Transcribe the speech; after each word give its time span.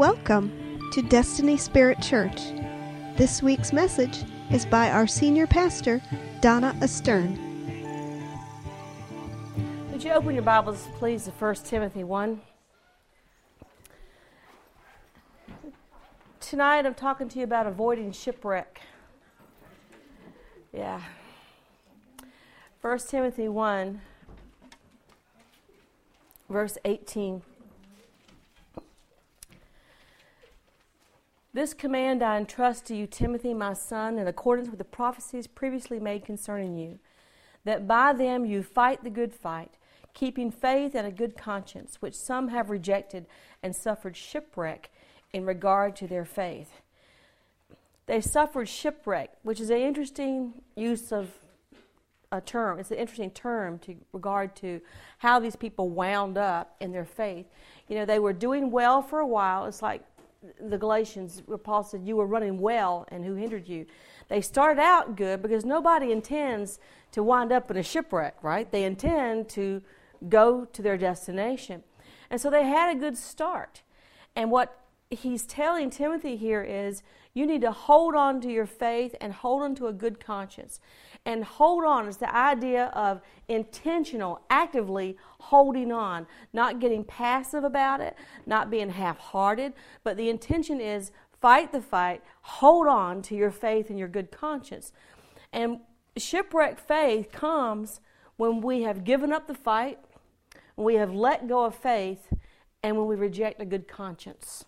Welcome 0.00 0.88
to 0.92 1.02
Destiny 1.02 1.58
Spirit 1.58 2.00
Church. 2.00 2.40
This 3.18 3.42
week's 3.42 3.70
message 3.70 4.24
is 4.50 4.64
by 4.64 4.88
our 4.90 5.06
senior 5.06 5.46
pastor, 5.46 6.00
Donna 6.40 6.74
Astern. 6.80 7.38
Would 9.92 10.02
you 10.02 10.12
open 10.12 10.32
your 10.32 10.42
Bibles, 10.42 10.88
please, 10.94 11.24
to 11.26 11.32
1 11.32 11.54
Timothy 11.66 12.02
1? 12.02 12.40
Tonight 16.40 16.86
I'm 16.86 16.94
talking 16.94 17.28
to 17.28 17.38
you 17.38 17.44
about 17.44 17.66
avoiding 17.66 18.10
shipwreck. 18.10 18.80
Yeah. 20.72 21.02
1 22.80 22.98
Timothy 23.00 23.48
1, 23.48 24.00
verse 26.48 26.78
18. 26.86 27.42
This 31.52 31.74
command 31.74 32.22
I 32.22 32.36
entrust 32.36 32.86
to 32.86 32.94
you, 32.94 33.08
Timothy, 33.08 33.54
my 33.54 33.72
son, 33.72 34.18
in 34.18 34.28
accordance 34.28 34.68
with 34.68 34.78
the 34.78 34.84
prophecies 34.84 35.48
previously 35.48 35.98
made 35.98 36.24
concerning 36.24 36.76
you, 36.76 37.00
that 37.64 37.88
by 37.88 38.12
them 38.12 38.44
you 38.44 38.62
fight 38.62 39.02
the 39.02 39.10
good 39.10 39.34
fight, 39.34 39.72
keeping 40.14 40.52
faith 40.52 40.94
and 40.94 41.06
a 41.06 41.10
good 41.10 41.36
conscience, 41.36 41.96
which 42.00 42.14
some 42.14 42.48
have 42.48 42.70
rejected 42.70 43.26
and 43.64 43.74
suffered 43.74 44.16
shipwreck 44.16 44.90
in 45.32 45.44
regard 45.44 45.96
to 45.96 46.06
their 46.06 46.24
faith. 46.24 46.80
They 48.06 48.20
suffered 48.20 48.68
shipwreck, 48.68 49.32
which 49.42 49.60
is 49.60 49.70
an 49.70 49.78
interesting 49.78 50.62
use 50.76 51.12
of 51.12 51.30
a 52.32 52.40
term. 52.40 52.78
It's 52.78 52.90
an 52.92 52.96
interesting 52.96 53.30
term 53.30 53.78
to 53.80 53.96
regard 54.12 54.54
to 54.56 54.80
how 55.18 55.40
these 55.40 55.56
people 55.56 55.88
wound 55.88 56.38
up 56.38 56.76
in 56.80 56.92
their 56.92 57.04
faith. 57.04 57.46
You 57.88 57.96
know, 57.96 58.04
they 58.04 58.20
were 58.20 58.32
doing 58.32 58.70
well 58.70 59.02
for 59.02 59.18
a 59.18 59.26
while. 59.26 59.66
It's 59.66 59.82
like 59.82 60.02
the 60.60 60.78
Galatians, 60.78 61.42
where 61.46 61.58
Paul 61.58 61.84
said, 61.84 62.02
You 62.04 62.16
were 62.16 62.26
running 62.26 62.60
well, 62.60 63.06
and 63.08 63.24
who 63.24 63.34
hindered 63.34 63.68
you? 63.68 63.86
They 64.28 64.40
started 64.40 64.80
out 64.80 65.16
good 65.16 65.42
because 65.42 65.64
nobody 65.64 66.12
intends 66.12 66.78
to 67.12 67.22
wind 67.22 67.52
up 67.52 67.70
in 67.70 67.76
a 67.76 67.82
shipwreck, 67.82 68.36
right? 68.42 68.70
They 68.70 68.84
intend 68.84 69.48
to 69.50 69.82
go 70.28 70.66
to 70.66 70.82
their 70.82 70.96
destination. 70.96 71.82
And 72.30 72.40
so 72.40 72.50
they 72.50 72.64
had 72.64 72.94
a 72.94 72.98
good 72.98 73.18
start. 73.18 73.82
And 74.36 74.50
what 74.50 74.78
he's 75.10 75.44
telling 75.44 75.90
Timothy 75.90 76.36
here 76.36 76.62
is 76.62 77.02
you 77.34 77.46
need 77.46 77.60
to 77.62 77.72
hold 77.72 78.14
on 78.14 78.40
to 78.42 78.50
your 78.50 78.66
faith 78.66 79.14
and 79.20 79.32
hold 79.32 79.62
on 79.62 79.74
to 79.76 79.86
a 79.88 79.92
good 79.92 80.24
conscience. 80.24 80.80
And 81.26 81.44
hold 81.44 81.84
on 81.84 82.08
is 82.08 82.16
the 82.16 82.34
idea 82.34 82.86
of 82.86 83.20
intentional, 83.48 84.40
actively 84.48 85.16
holding 85.38 85.92
on, 85.92 86.26
not 86.52 86.80
getting 86.80 87.04
passive 87.04 87.62
about 87.62 88.00
it, 88.00 88.16
not 88.46 88.70
being 88.70 88.90
half 88.90 89.18
hearted, 89.18 89.74
but 90.02 90.16
the 90.16 90.30
intention 90.30 90.80
is 90.80 91.12
fight 91.40 91.72
the 91.72 91.80
fight, 91.80 92.22
hold 92.42 92.86
on 92.86 93.22
to 93.22 93.34
your 93.34 93.50
faith 93.50 93.90
and 93.90 93.98
your 93.98 94.08
good 94.08 94.30
conscience. 94.30 94.92
And 95.52 95.80
shipwreck 96.16 96.78
faith 96.78 97.32
comes 97.32 98.00
when 98.36 98.60
we 98.60 98.82
have 98.82 99.04
given 99.04 99.32
up 99.32 99.46
the 99.46 99.54
fight, 99.54 99.98
when 100.74 100.86
we 100.86 100.94
have 100.94 101.12
let 101.12 101.48
go 101.48 101.64
of 101.64 101.74
faith, 101.74 102.32
and 102.82 102.96
when 102.96 103.06
we 103.06 103.16
reject 103.16 103.60
a 103.60 103.66
good 103.66 103.86
conscience. 103.86 104.64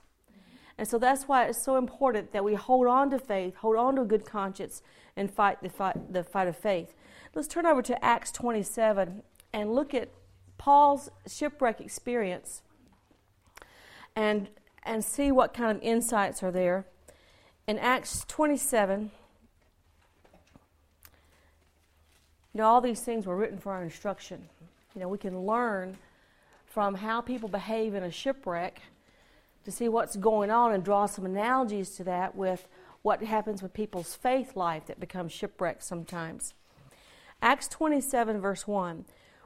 And 0.78 0.88
so 0.88 0.98
that's 0.98 1.24
why 1.24 1.44
it's 1.44 1.64
so 1.64 1.76
important 1.76 2.32
that 2.32 2.44
we 2.44 2.54
hold 2.54 2.86
on 2.86 3.10
to 3.10 3.18
faith, 3.18 3.54
hold 3.56 3.76
on 3.76 3.96
to 3.96 4.02
a 4.02 4.06
good 4.06 4.26
conscience, 4.26 4.82
and 5.16 5.30
fight 5.30 5.62
the 5.62 5.68
fight, 5.68 6.12
the 6.12 6.24
fight 6.24 6.48
of 6.48 6.56
faith. 6.56 6.94
Let's 7.34 7.48
turn 7.48 7.66
over 7.66 7.82
to 7.82 8.04
Acts 8.04 8.32
27 8.32 9.22
and 9.52 9.74
look 9.74 9.94
at 9.94 10.08
Paul's 10.58 11.10
shipwreck 11.26 11.80
experience 11.80 12.62
and, 14.14 14.48
and 14.84 15.04
see 15.04 15.32
what 15.32 15.54
kind 15.54 15.76
of 15.76 15.82
insights 15.82 16.42
are 16.42 16.50
there. 16.50 16.86
In 17.66 17.78
Acts 17.78 18.24
27, 18.28 19.10
you 22.52 22.58
know, 22.58 22.66
all 22.66 22.80
these 22.80 23.00
things 23.00 23.26
were 23.26 23.36
written 23.36 23.58
for 23.58 23.72
our 23.72 23.82
instruction. 23.82 24.48
You 24.94 25.00
know, 25.00 25.08
we 25.08 25.18
can 25.18 25.46
learn 25.46 25.96
from 26.66 26.94
how 26.94 27.20
people 27.20 27.48
behave 27.48 27.94
in 27.94 28.02
a 28.02 28.10
shipwreck 28.10 28.80
to 29.64 29.70
see 29.70 29.88
what's 29.88 30.16
going 30.16 30.50
on 30.50 30.72
and 30.72 30.84
draw 30.84 31.06
some 31.06 31.24
analogies 31.24 31.90
to 31.96 32.04
that 32.04 32.34
with 32.34 32.66
what 33.02 33.22
happens 33.22 33.62
with 33.62 33.74
people's 33.74 34.14
faith 34.14 34.56
life 34.56 34.86
that 34.86 35.00
becomes 35.00 35.32
shipwrecked 35.32 35.84
sometimes. 35.84 36.54
Acts 37.40 37.68
27, 37.68 38.40
verse 38.40 38.66
1. 38.66 39.04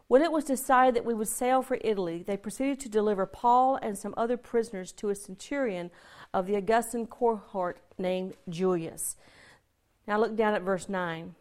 When 0.09 0.23
it 0.23 0.31
was 0.31 0.45
decided 0.45 0.95
that 0.95 1.05
we 1.05 1.15
would 1.15 1.29
sail 1.29 1.63
for 1.63 1.79
Italy, 1.81 2.23
they 2.25 2.37
proceeded 2.37 2.79
to 2.81 2.89
deliver 2.89 3.27
Paul 3.27 3.77
and 3.83 3.99
some 3.99 4.15
other 4.17 4.37
prisoners 4.37 4.93
to 4.93 5.09
a 5.09 5.17
centurion 5.17 5.91
of 6.33 6.47
the 6.47 6.55
Augustan 6.55 7.07
cohort 7.07 7.81
named 7.99 8.35
Julius. 8.49 9.17
Now 10.07 10.21
look 10.21 10.37
down 10.37 10.55
at 10.55 10.63
verse 10.63 10.89
9. 10.89 11.35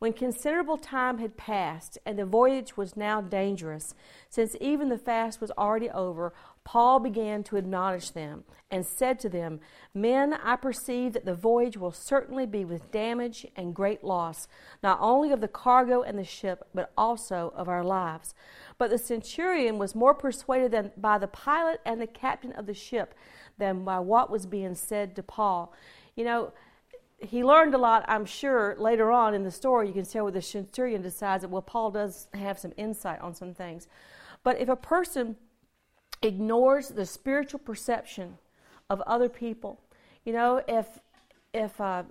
When 0.00 0.12
considerable 0.12 0.78
time 0.78 1.18
had 1.18 1.36
passed 1.36 1.96
and 2.04 2.18
the 2.18 2.24
voyage 2.24 2.76
was 2.76 2.96
now 2.96 3.20
dangerous, 3.20 3.94
since 4.28 4.56
even 4.60 4.88
the 4.88 4.98
fast 4.98 5.40
was 5.40 5.52
already 5.52 5.88
over, 5.90 6.32
Paul 6.64 7.00
began 7.00 7.42
to 7.44 7.56
admonish 7.56 8.10
them 8.10 8.44
and 8.70 8.86
said 8.86 9.18
to 9.20 9.28
them, 9.28 9.60
Men, 9.92 10.32
I 10.32 10.56
perceive 10.56 11.12
that 11.12 11.24
the 11.24 11.34
voyage 11.34 11.76
will 11.76 11.92
certainly 11.92 12.46
be 12.46 12.64
with 12.64 12.92
damage 12.92 13.44
and 13.56 13.74
great 13.74 14.04
loss, 14.04 14.48
not 14.82 14.98
only 15.00 15.32
of 15.32 15.40
the 15.40 15.48
cargo 15.48 16.02
and 16.02 16.18
the 16.18 16.24
ship, 16.24 16.66
but 16.72 16.92
also 16.96 17.52
of 17.56 17.68
our 17.68 17.84
lives. 17.84 18.34
But 18.78 18.90
the 18.90 18.98
centurion 18.98 19.76
was 19.76 19.94
more 19.94 20.14
persuaded 20.14 20.70
than 20.70 20.92
by 20.96 21.18
the 21.18 21.26
pilot 21.26 21.80
and 21.84 22.00
the 22.00 22.06
captain 22.06 22.52
of 22.52 22.66
the 22.66 22.74
ship 22.74 23.14
than 23.58 23.84
by 23.84 23.98
what 23.98 24.30
was 24.30 24.46
being 24.46 24.74
said 24.74 25.16
to 25.16 25.22
Paul. 25.22 25.74
You 26.14 26.24
know, 26.24 26.52
he 27.18 27.44
learned 27.44 27.74
a 27.74 27.78
lot, 27.78 28.04
I'm 28.08 28.24
sure, 28.24 28.76
later 28.78 29.10
on 29.12 29.34
in 29.34 29.42
the 29.44 29.50
story. 29.50 29.88
You 29.88 29.94
can 29.94 30.04
see 30.04 30.20
where 30.20 30.32
the 30.32 30.42
centurion 30.42 31.02
decides 31.02 31.42
that, 31.42 31.48
well, 31.48 31.62
Paul 31.62 31.90
does 31.90 32.28
have 32.34 32.58
some 32.58 32.72
insight 32.76 33.20
on 33.20 33.34
some 33.34 33.52
things. 33.52 33.88
But 34.42 34.58
if 34.58 34.68
a 34.68 34.76
person 34.76 35.36
ignores 36.22 36.88
the 36.88 37.06
spiritual 37.06 37.60
perception 37.60 38.38
of 38.88 39.00
other 39.02 39.28
people, 39.28 39.80
you 40.24 40.32
know, 40.32 40.62
if, 40.68 40.86
if, 41.52 41.80
uh, 41.80 42.04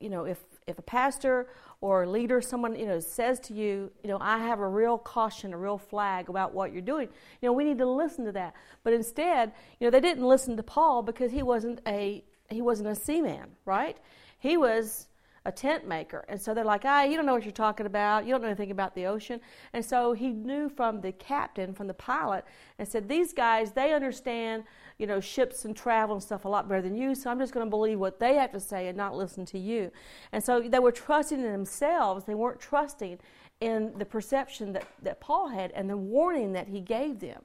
you 0.00 0.08
know, 0.08 0.24
if, 0.24 0.38
if 0.66 0.78
a 0.78 0.82
pastor 0.82 1.48
or 1.80 2.04
a 2.04 2.10
leader, 2.10 2.40
someone, 2.40 2.74
you 2.74 2.86
know, 2.86 3.00
says 3.00 3.40
to 3.40 3.54
you, 3.54 3.90
you 4.02 4.08
know, 4.08 4.18
I 4.20 4.38
have 4.38 4.60
a 4.60 4.68
real 4.68 4.98
caution, 4.98 5.52
a 5.52 5.58
real 5.58 5.78
flag 5.78 6.28
about 6.28 6.54
what 6.54 6.72
you're 6.72 6.82
doing, 6.82 7.08
you 7.40 7.48
know, 7.48 7.52
we 7.52 7.64
need 7.64 7.78
to 7.78 7.88
listen 7.88 8.24
to 8.24 8.32
that. 8.32 8.54
But 8.84 8.92
instead, 8.92 9.52
you 9.80 9.86
know, 9.86 9.90
they 9.90 10.00
didn't 10.00 10.24
listen 10.26 10.56
to 10.56 10.62
Paul 10.62 11.02
because 11.02 11.32
he 11.32 11.42
wasn't 11.42 11.80
a, 11.86 12.24
he 12.50 12.62
wasn't 12.62 12.88
a 12.88 12.94
seaman, 12.94 13.50
right? 13.64 13.96
He 14.38 14.56
was 14.56 15.07
a 15.48 15.52
tent 15.52 15.88
maker. 15.88 16.26
And 16.28 16.38
so 16.38 16.52
they're 16.52 16.62
like, 16.62 16.82
ah, 16.84 17.02
you 17.02 17.16
don't 17.16 17.24
know 17.24 17.32
what 17.32 17.44
you're 17.44 17.52
talking 17.52 17.86
about. 17.86 18.26
You 18.26 18.32
don't 18.32 18.42
know 18.42 18.48
anything 18.48 18.70
about 18.70 18.94
the 18.94 19.06
ocean. 19.06 19.40
And 19.72 19.82
so 19.82 20.12
he 20.12 20.28
knew 20.28 20.68
from 20.68 21.00
the 21.00 21.10
captain, 21.10 21.72
from 21.72 21.86
the 21.86 21.94
pilot, 21.94 22.44
and 22.78 22.86
said, 22.86 23.08
these 23.08 23.32
guys, 23.32 23.72
they 23.72 23.94
understand, 23.94 24.64
you 24.98 25.06
know, 25.06 25.20
ships 25.20 25.64
and 25.64 25.74
travel 25.74 26.16
and 26.16 26.22
stuff 26.22 26.44
a 26.44 26.48
lot 26.48 26.68
better 26.68 26.82
than 26.82 26.94
you. 26.94 27.14
So 27.14 27.30
I'm 27.30 27.38
just 27.38 27.54
going 27.54 27.64
to 27.64 27.70
believe 27.70 27.98
what 27.98 28.20
they 28.20 28.34
have 28.34 28.52
to 28.52 28.60
say 28.60 28.88
and 28.88 28.96
not 28.96 29.16
listen 29.16 29.46
to 29.46 29.58
you. 29.58 29.90
And 30.32 30.44
so 30.44 30.60
they 30.60 30.78
were 30.78 30.92
trusting 30.92 31.38
in 31.38 31.50
themselves. 31.50 32.26
They 32.26 32.34
weren't 32.34 32.60
trusting 32.60 33.18
in 33.60 33.98
the 33.98 34.04
perception 34.04 34.74
that, 34.74 34.86
that 35.02 35.18
Paul 35.18 35.48
had 35.48 35.70
and 35.72 35.88
the 35.88 35.96
warning 35.96 36.52
that 36.52 36.68
he 36.68 36.80
gave 36.82 37.20
them. 37.20 37.42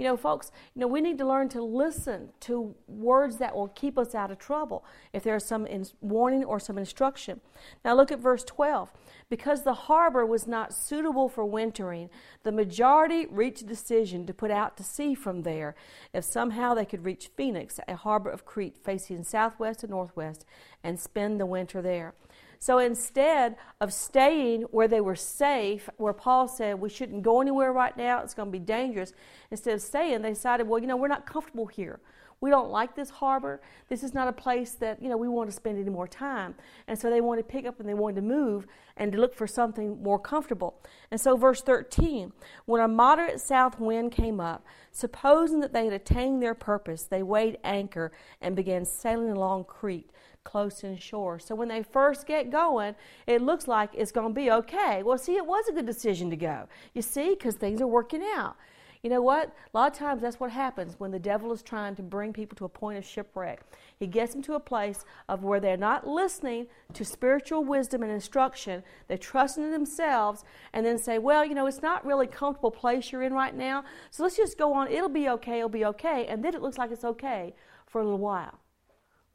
You 0.00 0.06
know, 0.06 0.16
folks, 0.16 0.50
you 0.74 0.80
know, 0.80 0.86
we 0.86 1.02
need 1.02 1.18
to 1.18 1.26
learn 1.26 1.50
to 1.50 1.60
listen 1.60 2.30
to 2.40 2.74
words 2.88 3.36
that 3.36 3.54
will 3.54 3.68
keep 3.68 3.98
us 3.98 4.14
out 4.14 4.30
of 4.30 4.38
trouble 4.38 4.82
if 5.12 5.22
there's 5.22 5.44
some 5.44 5.66
in- 5.66 5.84
warning 6.00 6.42
or 6.42 6.58
some 6.58 6.78
instruction. 6.78 7.42
Now 7.84 7.94
look 7.94 8.10
at 8.10 8.18
verse 8.18 8.42
12. 8.44 8.90
Because 9.28 9.62
the 9.62 9.74
harbor 9.74 10.24
was 10.24 10.46
not 10.46 10.72
suitable 10.72 11.28
for 11.28 11.44
wintering, 11.44 12.08
the 12.44 12.50
majority 12.50 13.26
reached 13.26 13.60
a 13.60 13.66
decision 13.66 14.24
to 14.24 14.32
put 14.32 14.50
out 14.50 14.78
to 14.78 14.84
sea 14.84 15.14
from 15.14 15.42
there 15.42 15.74
if 16.14 16.24
somehow 16.24 16.72
they 16.72 16.86
could 16.86 17.04
reach 17.04 17.28
Phoenix, 17.36 17.78
a 17.86 17.94
harbor 17.94 18.30
of 18.30 18.46
Crete 18.46 18.78
facing 18.82 19.22
southwest 19.22 19.82
and 19.82 19.90
northwest, 19.90 20.46
and 20.82 20.98
spend 20.98 21.38
the 21.38 21.44
winter 21.44 21.82
there. 21.82 22.14
So 22.62 22.76
instead 22.76 23.56
of 23.80 23.90
staying 23.90 24.62
where 24.64 24.86
they 24.86 25.00
were 25.00 25.16
safe, 25.16 25.88
where 25.96 26.12
Paul 26.12 26.46
said 26.46 26.78
we 26.78 26.90
shouldn't 26.90 27.22
go 27.22 27.40
anywhere 27.40 27.72
right 27.72 27.96
now, 27.96 28.22
it's 28.22 28.34
going 28.34 28.48
to 28.48 28.52
be 28.52 28.58
dangerous, 28.58 29.14
instead 29.50 29.74
of 29.74 29.80
staying, 29.80 30.20
they 30.20 30.28
decided, 30.28 30.68
well, 30.68 30.78
you 30.78 30.86
know, 30.86 30.98
we're 30.98 31.08
not 31.08 31.24
comfortable 31.24 31.66
here. 31.66 32.00
We 32.42 32.50
don't 32.50 32.70
like 32.70 32.94
this 32.94 33.08
harbor. 33.08 33.62
This 33.88 34.02
is 34.02 34.12
not 34.12 34.28
a 34.28 34.32
place 34.32 34.72
that, 34.72 35.02
you 35.02 35.08
know, 35.08 35.16
we 35.16 35.28
want 35.28 35.48
to 35.48 35.56
spend 35.56 35.78
any 35.78 35.90
more 35.90 36.08
time. 36.08 36.54
And 36.86 36.98
so 36.98 37.08
they 37.08 37.20
wanted 37.22 37.42
to 37.42 37.48
pick 37.48 37.64
up 37.64 37.80
and 37.80 37.88
they 37.88 37.94
wanted 37.94 38.16
to 38.16 38.22
move 38.22 38.66
and 38.96 39.10
to 39.12 39.18
look 39.18 39.34
for 39.34 39.46
something 39.46 40.02
more 40.02 40.18
comfortable. 40.18 40.82
And 41.10 41.20
so, 41.20 41.36
verse 41.36 41.62
13 41.62 42.32
when 42.64 42.82
a 42.82 42.88
moderate 42.88 43.40
south 43.40 43.78
wind 43.78 44.12
came 44.12 44.40
up, 44.40 44.64
supposing 44.90 45.60
that 45.60 45.72
they 45.72 45.84
had 45.84 45.94
attained 45.94 46.42
their 46.42 46.54
purpose, 46.54 47.04
they 47.04 47.22
weighed 47.22 47.58
anchor 47.64 48.12
and 48.40 48.56
began 48.56 48.84
sailing 48.84 49.30
along 49.30 49.64
Crete 49.64 50.10
close 50.44 50.82
inshore. 50.84 51.38
So 51.38 51.54
when 51.54 51.68
they 51.68 51.82
first 51.82 52.26
get 52.26 52.50
going, 52.50 52.94
it 53.26 53.42
looks 53.42 53.68
like 53.68 53.90
it's 53.94 54.12
going 54.12 54.28
to 54.28 54.34
be 54.34 54.50
okay. 54.50 55.02
Well, 55.02 55.18
see, 55.18 55.36
it 55.36 55.46
was 55.46 55.68
a 55.68 55.72
good 55.72 55.86
decision 55.86 56.30
to 56.30 56.36
go. 56.36 56.68
You 56.94 57.02
see, 57.02 57.30
because 57.30 57.54
things 57.56 57.80
are 57.80 57.86
working 57.86 58.22
out. 58.22 58.56
You 59.02 59.08
know 59.08 59.22
what? 59.22 59.48
A 59.72 59.78
lot 59.78 59.92
of 59.92 59.98
times 59.98 60.20
that's 60.20 60.38
what 60.38 60.50
happens 60.50 60.96
when 60.98 61.10
the 61.10 61.18
devil 61.18 61.52
is 61.52 61.62
trying 61.62 61.96
to 61.96 62.02
bring 62.02 62.34
people 62.34 62.54
to 62.56 62.66
a 62.66 62.68
point 62.68 62.98
of 62.98 63.04
shipwreck. 63.04 63.62
He 63.98 64.06
gets 64.06 64.34
them 64.34 64.42
to 64.42 64.54
a 64.54 64.60
place 64.60 65.06
of 65.26 65.42
where 65.42 65.58
they're 65.58 65.78
not 65.78 66.06
listening 66.06 66.66
to 66.92 67.04
spiritual 67.04 67.64
wisdom 67.64 68.02
and 68.02 68.12
instruction. 68.12 68.82
They're 69.08 69.16
trusting 69.16 69.64
in 69.64 69.70
themselves 69.70 70.44
and 70.74 70.84
then 70.84 70.98
say, 70.98 71.18
well, 71.18 71.46
you 71.46 71.54
know, 71.54 71.66
it's 71.66 71.80
not 71.80 72.04
really 72.04 72.26
a 72.26 72.30
comfortable 72.30 72.70
place 72.70 73.10
you're 73.10 73.22
in 73.22 73.32
right 73.32 73.54
now. 73.54 73.84
So 74.10 74.22
let's 74.22 74.36
just 74.36 74.58
go 74.58 74.74
on. 74.74 74.88
It'll 74.88 75.08
be 75.08 75.30
okay. 75.30 75.58
It'll 75.58 75.70
be 75.70 75.86
okay. 75.86 76.26
And 76.26 76.44
then 76.44 76.54
it 76.54 76.60
looks 76.60 76.76
like 76.76 76.90
it's 76.90 77.04
okay 77.04 77.54
for 77.86 78.02
a 78.02 78.04
little 78.04 78.18
while. 78.18 78.59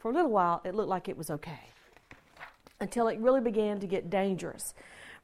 For 0.06 0.12
a 0.12 0.14
little 0.14 0.30
while, 0.30 0.62
it 0.64 0.76
looked 0.76 0.88
like 0.90 1.10
it 1.10 1.18
was 1.18 1.32
okay 1.32 1.72
until 2.80 3.08
it 3.08 3.18
really 3.18 3.42
began 3.42 3.80
to 3.80 3.88
get 3.88 4.08
dangerous. 4.08 4.76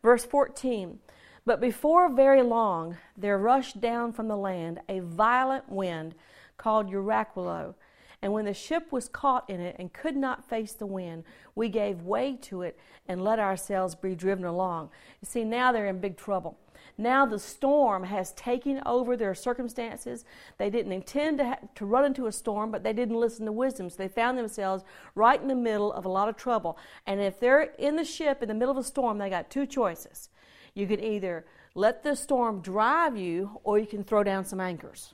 Verse 0.01 0.25
14 0.25 0.97
But 1.45 1.61
before 1.61 2.09
very 2.09 2.41
long, 2.41 2.97
there 3.15 3.37
rushed 3.37 3.79
down 3.79 4.11
from 4.11 4.27
the 4.27 4.35
land 4.35 4.79
a 4.89 5.01
violent 5.01 5.69
wind 5.69 6.15
called 6.57 6.89
Euraquilo. 6.89 7.75
And 8.23 8.33
when 8.33 8.45
the 8.45 8.55
ship 8.55 8.91
was 8.91 9.07
caught 9.07 9.47
in 9.47 9.59
it 9.59 9.75
and 9.77 9.93
could 9.93 10.17
not 10.17 10.49
face 10.49 10.73
the 10.73 10.87
wind, 10.87 11.25
we 11.53 11.69
gave 11.69 12.01
way 12.01 12.35
to 12.41 12.63
it 12.63 12.75
and 13.07 13.23
let 13.23 13.37
ourselves 13.37 13.93
be 13.93 14.15
driven 14.15 14.45
along. 14.45 14.89
You 15.21 15.27
see, 15.27 15.43
now 15.43 15.71
they're 15.71 15.85
in 15.85 15.99
big 15.99 16.17
trouble. 16.17 16.57
Now 16.97 17.25
the 17.25 17.39
storm 17.39 18.03
has 18.03 18.31
taken 18.33 18.81
over 18.85 19.17
their 19.17 19.33
circumstances. 19.33 20.25
They 20.57 20.69
didn't 20.69 20.91
intend 20.91 21.39
to, 21.39 21.45
ha- 21.45 21.59
to 21.75 21.85
run 21.85 22.05
into 22.05 22.27
a 22.27 22.31
storm, 22.31 22.71
but 22.71 22.83
they 22.83 22.93
didn't 22.93 23.19
listen 23.19 23.45
to 23.45 23.51
wisdom. 23.51 23.89
So 23.89 23.97
they 23.97 24.07
found 24.07 24.37
themselves 24.37 24.83
right 25.15 25.41
in 25.41 25.47
the 25.47 25.55
middle 25.55 25.91
of 25.93 26.05
a 26.05 26.09
lot 26.09 26.29
of 26.29 26.37
trouble. 26.37 26.77
And 27.07 27.19
if 27.19 27.39
they're 27.39 27.61
in 27.61 27.95
the 27.95 28.05
ship 28.05 28.41
in 28.41 28.47
the 28.47 28.53
middle 28.53 28.71
of 28.71 28.77
a 28.77 28.83
storm, 28.83 29.17
they 29.17 29.29
got 29.29 29.49
two 29.49 29.65
choices. 29.65 30.29
You 30.73 30.87
can 30.87 31.03
either 31.03 31.45
let 31.75 32.03
the 32.03 32.15
storm 32.15 32.61
drive 32.61 33.17
you, 33.17 33.59
or 33.63 33.79
you 33.79 33.87
can 33.87 34.03
throw 34.03 34.23
down 34.23 34.45
some 34.45 34.59
anchors. 34.59 35.13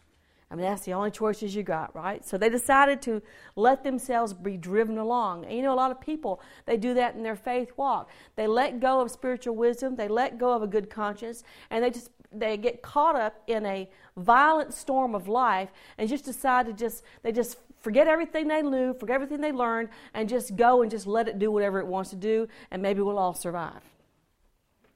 I 0.49 0.55
mean, 0.55 0.63
that's 0.63 0.83
the 0.83 0.93
only 0.93 1.11
choices 1.11 1.53
you 1.55 1.63
got, 1.63 1.93
right? 1.93 2.23
So 2.23 2.37
they 2.37 2.49
decided 2.49 3.01
to 3.03 3.21
let 3.57 3.83
themselves 3.83 4.33
be 4.33 4.55
driven 4.55 4.97
along. 4.97 5.43
And 5.45 5.53
you 5.53 5.61
know, 5.61 5.73
a 5.73 5.75
lot 5.75 5.91
of 5.91 5.99
people, 5.99 6.41
they 6.65 6.77
do 6.77 6.93
that 6.93 7.15
in 7.15 7.23
their 7.23 7.35
faith 7.35 7.73
walk. 7.75 8.09
They 8.37 8.47
let 8.47 8.79
go 8.79 9.01
of 9.01 9.11
spiritual 9.11 9.55
wisdom, 9.55 9.97
they 9.97 10.07
let 10.07 10.37
go 10.37 10.53
of 10.53 10.63
a 10.63 10.67
good 10.67 10.89
conscience, 10.89 11.43
and 11.69 11.83
they 11.83 11.89
just 11.89 12.09
they 12.31 12.57
get 12.57 12.81
caught 12.81 13.15
up 13.15 13.41
in 13.47 13.65
a 13.65 13.89
violent 14.15 14.73
storm 14.73 15.15
of 15.15 15.27
life 15.27 15.69
and 15.97 16.09
just 16.09 16.25
decide 16.25 16.65
to 16.65 16.73
just 16.73 17.03
they 17.23 17.31
just 17.31 17.57
forget 17.81 18.07
everything 18.07 18.47
they 18.47 18.61
knew, 18.61 18.93
forget 18.93 19.15
everything 19.15 19.41
they 19.41 19.51
learned, 19.51 19.89
and 20.13 20.29
just 20.29 20.55
go 20.55 20.81
and 20.81 20.89
just 20.89 21.07
let 21.07 21.27
it 21.27 21.39
do 21.39 21.51
whatever 21.51 21.79
it 21.79 21.87
wants 21.87 22.09
to 22.11 22.15
do, 22.15 22.47
and 22.71 22.81
maybe 22.81 23.01
we'll 23.01 23.19
all 23.19 23.33
survive. 23.33 23.81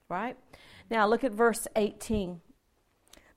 Right? 0.07 0.38
Now 0.89 1.07
look 1.07 1.25
at 1.25 1.33
verse 1.33 1.68
18. 1.75 2.39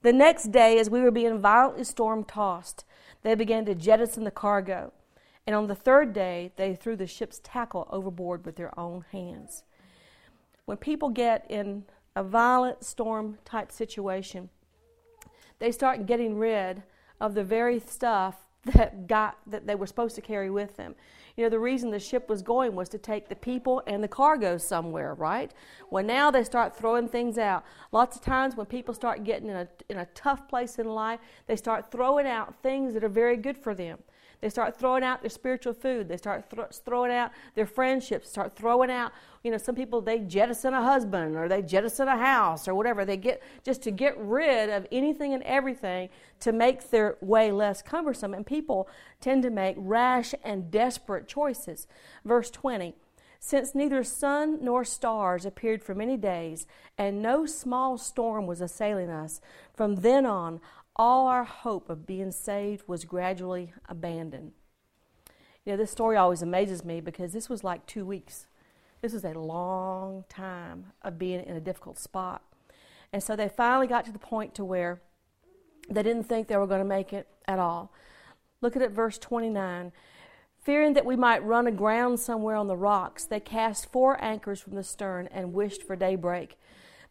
The 0.04 0.12
next 0.12 0.52
day, 0.52 0.78
as 0.78 0.90
we 0.90 1.00
were 1.00 1.10
being 1.10 1.38
violently 1.38 1.82
storm 1.82 2.24
tossed, 2.24 2.84
they 3.22 3.34
began 3.34 3.64
to 3.64 3.74
jettison 3.74 4.24
the 4.24 4.30
cargo. 4.30 4.92
And 5.46 5.56
on 5.56 5.66
the 5.66 5.74
third 5.74 6.12
day, 6.12 6.52
they 6.56 6.74
threw 6.74 6.94
the 6.94 7.06
ship's 7.06 7.40
tackle 7.42 7.88
overboard 7.90 8.44
with 8.44 8.56
their 8.56 8.78
own 8.78 9.06
hands. 9.12 9.62
When 10.66 10.76
people 10.76 11.08
get 11.08 11.50
in 11.50 11.84
a 12.14 12.22
violent 12.22 12.84
storm 12.84 13.38
type 13.46 13.72
situation, 13.72 14.50
they 15.58 15.72
start 15.72 16.04
getting 16.04 16.36
rid 16.36 16.82
of 17.18 17.32
the 17.32 17.42
very 17.42 17.80
stuff 17.80 18.44
that 18.66 19.06
got 19.06 19.38
that 19.46 19.66
they 19.66 19.74
were 19.74 19.86
supposed 19.86 20.14
to 20.16 20.20
carry 20.20 20.50
with 20.50 20.76
them. 20.76 20.94
You 21.36 21.44
know, 21.44 21.50
the 21.50 21.58
reason 21.58 21.90
the 21.90 21.98
ship 21.98 22.28
was 22.28 22.42
going 22.42 22.76
was 22.76 22.88
to 22.90 22.98
take 22.98 23.28
the 23.28 23.34
people 23.34 23.82
and 23.86 24.02
the 24.02 24.08
cargo 24.08 24.56
somewhere, 24.56 25.14
right? 25.14 25.52
Well, 25.90 26.04
now 26.04 26.30
they 26.30 26.44
start 26.44 26.76
throwing 26.76 27.08
things 27.08 27.38
out. 27.38 27.64
Lots 27.90 28.16
of 28.16 28.22
times 28.22 28.56
when 28.56 28.66
people 28.66 28.94
start 28.94 29.24
getting 29.24 29.48
in 29.48 29.56
a, 29.56 29.68
in 29.88 29.98
a 29.98 30.06
tough 30.14 30.48
place 30.48 30.78
in 30.78 30.86
life, 30.86 31.18
they 31.46 31.56
start 31.56 31.90
throwing 31.90 32.26
out 32.26 32.54
things 32.62 32.94
that 32.94 33.02
are 33.02 33.08
very 33.08 33.36
good 33.36 33.58
for 33.58 33.74
them. 33.74 33.98
They 34.44 34.50
start 34.50 34.78
throwing 34.78 35.02
out 35.02 35.22
their 35.22 35.30
spiritual 35.30 35.72
food. 35.72 36.06
They 36.06 36.18
start 36.18 36.50
th- 36.50 36.66
throwing 36.84 37.10
out 37.10 37.30
their 37.54 37.64
friendships. 37.64 38.28
Start 38.28 38.54
throwing 38.54 38.90
out, 38.90 39.10
you 39.42 39.50
know, 39.50 39.56
some 39.56 39.74
people 39.74 40.02
they 40.02 40.18
jettison 40.18 40.74
a 40.74 40.82
husband 40.82 41.34
or 41.34 41.48
they 41.48 41.62
jettison 41.62 42.08
a 42.08 42.18
house 42.18 42.68
or 42.68 42.74
whatever. 42.74 43.06
They 43.06 43.16
get 43.16 43.42
just 43.62 43.80
to 43.84 43.90
get 43.90 44.18
rid 44.18 44.68
of 44.68 44.86
anything 44.92 45.32
and 45.32 45.42
everything 45.44 46.10
to 46.40 46.52
make 46.52 46.90
their 46.90 47.16
way 47.22 47.52
less 47.52 47.80
cumbersome. 47.80 48.34
And 48.34 48.44
people 48.44 48.86
tend 49.18 49.44
to 49.44 49.50
make 49.50 49.76
rash 49.78 50.34
and 50.44 50.70
desperate 50.70 51.26
choices. 51.26 51.86
Verse 52.22 52.50
20. 52.50 52.94
Since 53.40 53.74
neither 53.74 54.04
sun 54.04 54.58
nor 54.62 54.84
stars 54.84 55.46
appeared 55.46 55.82
for 55.82 55.94
many 55.94 56.18
days, 56.18 56.66
and 56.98 57.22
no 57.22 57.46
small 57.46 57.96
storm 57.96 58.46
was 58.46 58.60
assailing 58.62 59.10
us, 59.10 59.40
from 59.74 59.96
then 59.96 60.24
on 60.24 60.60
all 60.96 61.26
our 61.26 61.44
hope 61.44 61.90
of 61.90 62.06
being 62.06 62.30
saved 62.30 62.86
was 62.86 63.04
gradually 63.04 63.72
abandoned. 63.88 64.52
You 65.64 65.72
know, 65.72 65.76
this 65.76 65.90
story 65.90 66.16
always 66.16 66.42
amazes 66.42 66.84
me 66.84 67.00
because 67.00 67.32
this 67.32 67.48
was 67.48 67.64
like 67.64 67.86
two 67.86 68.04
weeks. 68.04 68.46
This 69.00 69.12
was 69.12 69.24
a 69.24 69.32
long 69.32 70.24
time 70.28 70.92
of 71.02 71.18
being 71.18 71.44
in 71.44 71.56
a 71.56 71.60
difficult 71.60 71.98
spot. 71.98 72.42
And 73.12 73.22
so 73.22 73.36
they 73.36 73.48
finally 73.48 73.86
got 73.86 74.04
to 74.06 74.12
the 74.12 74.18
point 74.18 74.54
to 74.54 74.64
where 74.64 75.00
they 75.88 76.02
didn't 76.02 76.24
think 76.24 76.48
they 76.48 76.56
were 76.56 76.66
going 76.66 76.80
to 76.80 76.84
make 76.84 77.12
it 77.12 77.28
at 77.46 77.58
all. 77.58 77.92
Look 78.60 78.76
at 78.76 78.82
it, 78.82 78.90
verse 78.90 79.18
29. 79.18 79.92
Fearing 80.62 80.94
that 80.94 81.04
we 81.04 81.16
might 81.16 81.44
run 81.44 81.66
aground 81.66 82.18
somewhere 82.18 82.56
on 82.56 82.68
the 82.68 82.76
rocks, 82.76 83.24
they 83.24 83.40
cast 83.40 83.92
four 83.92 84.22
anchors 84.24 84.60
from 84.60 84.74
the 84.74 84.82
stern 84.82 85.28
and 85.30 85.52
wished 85.52 85.82
for 85.82 85.94
daybreak. 85.96 86.58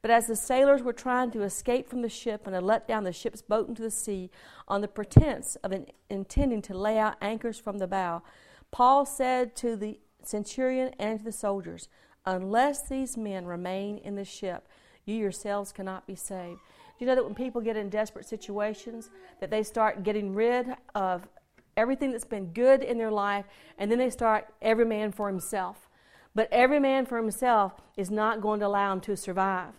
But 0.04 0.12
as 0.12 0.28
the 0.28 0.36
sailors 0.36 0.84
were 0.84 0.92
trying 0.94 1.32
to 1.32 1.44
escape 1.44 1.90
from 1.90 2.02
the 2.02 2.10
ship 2.10 2.46
and 2.46 2.54
had 2.54 2.64
let 2.64 2.90
down 2.90 3.06
the 3.06 3.14
ship's 3.14 3.42
boat 3.42 3.70
into 3.70 3.82
the 3.82 3.90
sea 3.90 4.30
on 4.68 4.82
the 4.82 4.88
pretense 4.90 5.56
of 5.64 5.74
intending 6.10 6.62
to 6.64 6.78
lay 6.78 7.00
out 7.00 7.16
anchors 7.22 7.58
from 7.58 7.78
the 7.78 7.88
bow, 7.88 8.22
Paul 8.70 9.06
said 9.06 9.56
to 9.56 9.78
the 9.78 9.98
centurion 10.22 10.94
and 11.00 11.20
to 11.20 11.26
the 11.26 11.32
soldiers, 11.32 11.88
Unless 12.26 12.90
these 12.90 13.16
men 13.16 13.46
remain 13.46 13.98
in 13.98 14.16
the 14.16 14.26
ship, 14.26 14.68
you 15.06 15.16
yourselves 15.16 15.72
cannot 15.72 16.06
be 16.06 16.16
saved. 16.16 16.60
Do 17.00 17.06
you 17.06 17.08
know 17.08 17.16
that 17.16 17.24
when 17.24 17.34
people 17.34 17.62
get 17.62 17.78
in 17.78 17.90
desperate 17.90 18.26
situations, 18.26 19.10
that 19.40 19.52
they 19.52 19.64
start 19.64 20.04
getting 20.04 20.34
rid 20.34 20.68
of 20.96 21.30
everything 21.78 22.12
that's 22.12 22.26
been 22.26 22.48
good 22.48 22.84
in 22.84 22.98
their 22.98 23.12
life, 23.12 23.46
and 23.78 23.90
then 23.90 24.00
they 24.00 24.10
start 24.10 24.54
every 24.62 24.86
man 24.86 25.14
for 25.14 25.30
himself. 25.30 25.90
But 26.36 26.50
every 26.52 26.80
man 26.82 27.06
for 27.06 27.18
himself 27.18 27.80
is 27.96 28.12
not 28.12 28.42
going 28.42 28.60
to 28.60 28.68
allow 28.68 28.92
him 28.92 29.00
to 29.02 29.16
survive. 29.16 29.74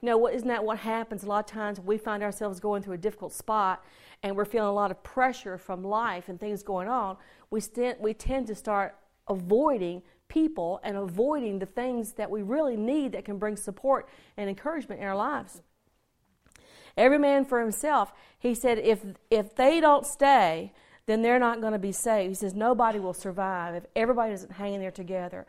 You 0.00 0.06
know, 0.06 0.28
isn't 0.28 0.48
that 0.48 0.64
what 0.64 0.78
happens? 0.78 1.24
A 1.24 1.26
lot 1.26 1.40
of 1.40 1.46
times 1.46 1.78
we 1.78 1.98
find 1.98 2.22
ourselves 2.22 2.58
going 2.58 2.82
through 2.82 2.94
a 2.94 2.98
difficult 2.98 3.32
spot 3.32 3.84
and 4.22 4.34
we're 4.36 4.44
feeling 4.44 4.68
a 4.68 4.72
lot 4.72 4.90
of 4.90 5.02
pressure 5.02 5.58
from 5.58 5.84
life 5.84 6.28
and 6.28 6.40
things 6.40 6.62
going 6.62 6.88
on. 6.88 7.16
We, 7.50 7.60
st- 7.60 8.00
we 8.00 8.14
tend 8.14 8.46
to 8.46 8.54
start 8.54 8.96
avoiding 9.28 10.02
people 10.28 10.80
and 10.82 10.96
avoiding 10.96 11.58
the 11.58 11.66
things 11.66 12.12
that 12.12 12.30
we 12.30 12.42
really 12.42 12.76
need 12.76 13.12
that 13.12 13.24
can 13.24 13.38
bring 13.38 13.56
support 13.56 14.08
and 14.36 14.48
encouragement 14.48 15.00
in 15.00 15.06
our 15.06 15.16
lives. 15.16 15.62
Every 16.96 17.18
man 17.18 17.44
for 17.44 17.60
himself. 17.60 18.12
He 18.38 18.54
said, 18.54 18.78
if, 18.78 19.04
if 19.30 19.54
they 19.54 19.80
don't 19.80 20.06
stay, 20.06 20.72
then 21.06 21.22
they're 21.22 21.38
not 21.38 21.60
going 21.60 21.72
to 21.72 21.78
be 21.78 21.92
saved. 21.92 22.28
He 22.28 22.34
says, 22.34 22.54
nobody 22.54 22.98
will 22.98 23.14
survive 23.14 23.74
if 23.74 23.86
everybody 23.96 24.32
isn't 24.32 24.52
hanging 24.52 24.80
there 24.80 24.90
together. 24.90 25.46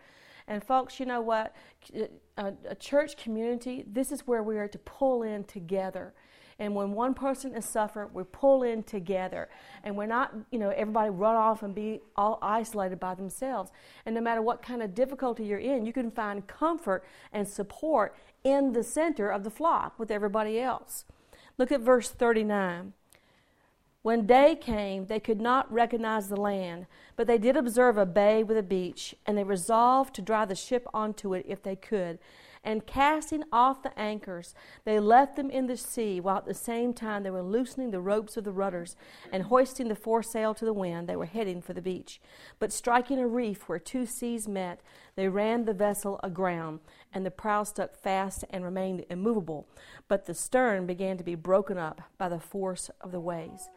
And 0.52 0.62
folks, 0.62 1.00
you 1.00 1.06
know 1.06 1.22
what? 1.22 1.56
A, 1.96 2.10
uh, 2.38 2.52
a, 2.68 2.76
church 2.76 3.16
community, 3.16 3.86
this 3.88 4.12
is 4.12 4.28
where 4.28 4.44
we 4.44 4.58
are 4.58 4.68
to 4.68 4.78
pull 4.80 5.24
in 5.24 5.46
together. 5.46 6.14
And 6.60 6.76
when 6.76 6.92
one 6.92 7.14
person 7.14 7.56
is 7.56 7.64
suffering, 7.64 8.10
we 8.12 8.24
pull 8.26 8.64
in 8.64 8.84
together. 8.84 9.48
And 9.86 9.96
we're 9.96 10.08
not, 10.08 10.34
you 10.52 10.60
know, 10.60 10.72
everybody 10.72 11.10
run 11.10 11.38
off 11.38 11.64
and 11.64 11.74
be 11.74 12.02
all 12.18 12.38
isolated 12.42 13.00
by 13.00 13.16
themselves. 13.16 13.72
And 14.06 14.14
no 14.14 14.20
matter 14.20 14.42
what 14.42 14.62
kind 14.62 14.84
of 14.84 14.94
difficulty 14.94 15.46
you're 15.46 15.58
in, 15.58 15.86
you 15.86 15.94
can 15.94 16.12
find 16.12 16.46
comfort 16.48 17.06
and 17.32 17.48
support 17.48 18.14
in 18.44 18.74
the 18.74 18.84
center 18.84 19.30
of 19.30 19.46
the 19.46 19.50
flock 19.50 19.98
with 19.98 20.12
everybody 20.12 20.60
else. 20.60 21.06
Look 21.58 21.72
at 21.72 21.80
verse 21.80 22.10
39. 22.10 22.92
When 24.04 24.26
day 24.26 24.56
came, 24.56 25.06
they 25.06 25.20
could 25.20 25.40
not 25.40 25.72
recognize 25.72 26.28
the 26.28 26.40
land, 26.40 26.88
but 27.16 27.28
they 27.28 27.38
did 27.38 27.56
observe 27.56 28.00
a 28.00 28.06
bay 28.06 28.42
with 28.42 28.58
a 28.58 28.64
beach, 28.64 29.14
and 29.28 29.38
they 29.38 29.44
resolved 29.44 30.16
to 30.16 30.24
drive 30.24 30.50
the 30.50 30.56
ship 30.56 30.88
onto 30.92 31.36
it 31.36 31.46
if 31.48 31.62
they 31.62 31.76
could. 31.76 32.18
And 32.64 32.86
casting 32.86 33.44
off 33.52 33.82
the 33.84 33.98
anchors, 34.00 34.56
they 34.86 35.00
left 35.00 35.36
them 35.36 35.52
in 35.52 35.68
the 35.68 35.78
sea, 35.78 36.20
while 36.20 36.38
at 36.38 36.46
the 36.46 36.54
same 36.54 36.94
time 36.94 37.22
they 37.22 37.32
were 37.32 37.44
loosening 37.44 37.92
the 37.92 38.02
ropes 38.02 38.38
of 38.38 38.44
the 38.44 38.52
rudders 38.52 38.96
and 39.32 39.44
hoisting 39.44 39.88
the 39.88 39.96
foresail 39.96 40.54
to 40.56 40.66
the 40.66 40.74
wind. 40.74 41.08
They 41.08 41.16
were 41.16 41.26
heading 41.26 41.62
for 41.62 41.74
the 41.74 41.82
beach. 41.82 42.22
But 42.60 42.72
striking 42.72 43.20
a 43.20 43.28
reef 43.28 43.68
where 43.68 43.80
two 43.80 44.06
seas 44.08 44.48
met, 44.48 44.82
they 45.16 45.28
ran 45.28 45.66
the 45.66 45.74
vessel 45.74 46.20
aground, 46.24 46.80
and 47.14 47.24
the 47.26 47.32
prow 47.32 47.64
stuck 47.64 47.96
fast 47.96 48.46
and 48.50 48.64
remained 48.64 49.06
immovable. 49.10 49.68
But 50.08 50.26
the 50.26 50.36
stern 50.36 50.86
began 50.86 51.18
to 51.18 51.24
be 51.24 51.36
broken 51.36 51.78
up 51.78 52.02
by 52.18 52.30
the 52.30 52.40
force 52.40 52.90
of 53.02 53.12
the 53.12 53.20
waves. 53.20 53.70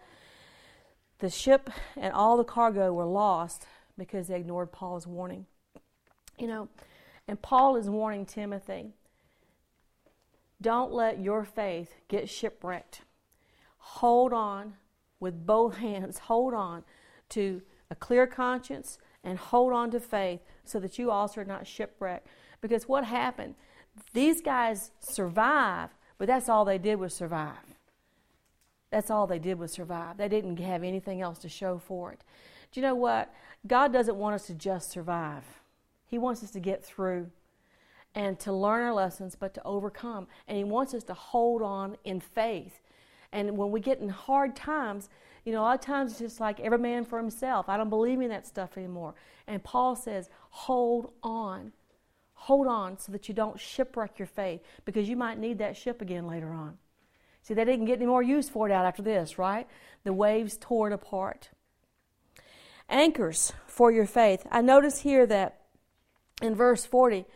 The 1.18 1.30
ship 1.30 1.70
and 1.96 2.12
all 2.12 2.36
the 2.36 2.44
cargo 2.44 2.92
were 2.92 3.06
lost 3.06 3.66
because 3.96 4.28
they 4.28 4.36
ignored 4.36 4.72
Paul's 4.72 5.06
warning. 5.06 5.46
You 6.38 6.48
know, 6.48 6.68
and 7.28 7.40
Paul 7.40 7.76
is 7.76 7.88
warning 7.88 8.26
Timothy 8.26 8.92
don't 10.60 10.92
let 10.92 11.20
your 11.20 11.44
faith 11.44 11.94
get 12.08 12.28
shipwrecked. 12.28 13.02
hold 13.76 14.32
on 14.32 14.74
with 15.20 15.44
both 15.46 15.76
hands, 15.78 16.18
hold 16.18 16.54
on 16.54 16.84
to 17.28 17.60
a 17.90 17.94
clear 17.94 18.26
conscience 18.26 18.98
and 19.22 19.38
hold 19.38 19.72
on 19.72 19.90
to 19.90 20.00
faith 20.00 20.40
so 20.64 20.80
that 20.80 20.98
you 20.98 21.10
also 21.10 21.40
are 21.42 21.44
not 21.44 21.66
shipwrecked. 21.66 22.26
Because 22.60 22.88
what 22.88 23.04
happened? 23.04 23.54
These 24.12 24.40
guys 24.40 24.90
survived, 25.00 25.92
but 26.18 26.26
that's 26.26 26.48
all 26.48 26.64
they 26.64 26.78
did 26.78 26.96
was 26.98 27.14
survive. 27.14 27.73
That's 28.94 29.10
all 29.10 29.26
they 29.26 29.40
did 29.40 29.58
was 29.58 29.72
survive. 29.72 30.18
They 30.18 30.28
didn't 30.28 30.56
have 30.60 30.84
anything 30.84 31.20
else 31.20 31.40
to 31.40 31.48
show 31.48 31.78
for 31.78 32.12
it. 32.12 32.22
Do 32.70 32.78
you 32.78 32.86
know 32.86 32.94
what? 32.94 33.34
God 33.66 33.92
doesn't 33.92 34.14
want 34.14 34.36
us 34.36 34.46
to 34.46 34.54
just 34.54 34.88
survive, 34.88 35.42
He 36.06 36.16
wants 36.16 36.44
us 36.44 36.52
to 36.52 36.60
get 36.60 36.84
through 36.84 37.28
and 38.14 38.38
to 38.38 38.52
learn 38.52 38.84
our 38.84 38.94
lessons, 38.94 39.34
but 39.34 39.52
to 39.54 39.64
overcome. 39.64 40.28
And 40.46 40.56
He 40.56 40.62
wants 40.62 40.94
us 40.94 41.02
to 41.04 41.14
hold 41.14 41.60
on 41.60 41.96
in 42.04 42.20
faith. 42.20 42.82
And 43.32 43.58
when 43.58 43.72
we 43.72 43.80
get 43.80 43.98
in 43.98 44.10
hard 44.10 44.54
times, 44.54 45.08
you 45.44 45.50
know, 45.50 45.62
a 45.62 45.64
lot 45.64 45.74
of 45.74 45.80
times 45.80 46.12
it's 46.12 46.20
just 46.20 46.38
like 46.38 46.60
every 46.60 46.78
man 46.78 47.04
for 47.04 47.18
himself. 47.18 47.68
I 47.68 47.76
don't 47.76 47.90
believe 47.90 48.20
in 48.20 48.28
that 48.28 48.46
stuff 48.46 48.78
anymore. 48.78 49.16
And 49.48 49.60
Paul 49.60 49.96
says, 49.96 50.30
hold 50.50 51.10
on. 51.20 51.72
Hold 52.34 52.68
on 52.68 52.96
so 53.00 53.10
that 53.10 53.26
you 53.28 53.34
don't 53.34 53.58
shipwreck 53.58 54.20
your 54.20 54.26
faith 54.26 54.60
because 54.84 55.08
you 55.08 55.16
might 55.16 55.40
need 55.40 55.58
that 55.58 55.76
ship 55.76 56.00
again 56.00 56.28
later 56.28 56.52
on. 56.52 56.78
See, 57.44 57.54
they 57.54 57.64
didn't 57.64 57.84
get 57.84 57.98
any 57.98 58.06
more 58.06 58.22
use 58.22 58.48
for 58.48 58.68
it 58.68 58.72
out 58.72 58.86
after 58.86 59.02
this, 59.02 59.38
right? 59.38 59.68
The 60.02 60.12
waves 60.12 60.56
tore 60.58 60.88
it 60.88 60.94
apart. 60.94 61.50
Anchors 62.88 63.52
for 63.66 63.92
your 63.92 64.06
faith. 64.06 64.46
I 64.50 64.62
notice 64.62 65.00
here 65.00 65.26
that 65.26 65.60
in 66.42 66.54
verse 66.54 66.84
40, 66.84 67.26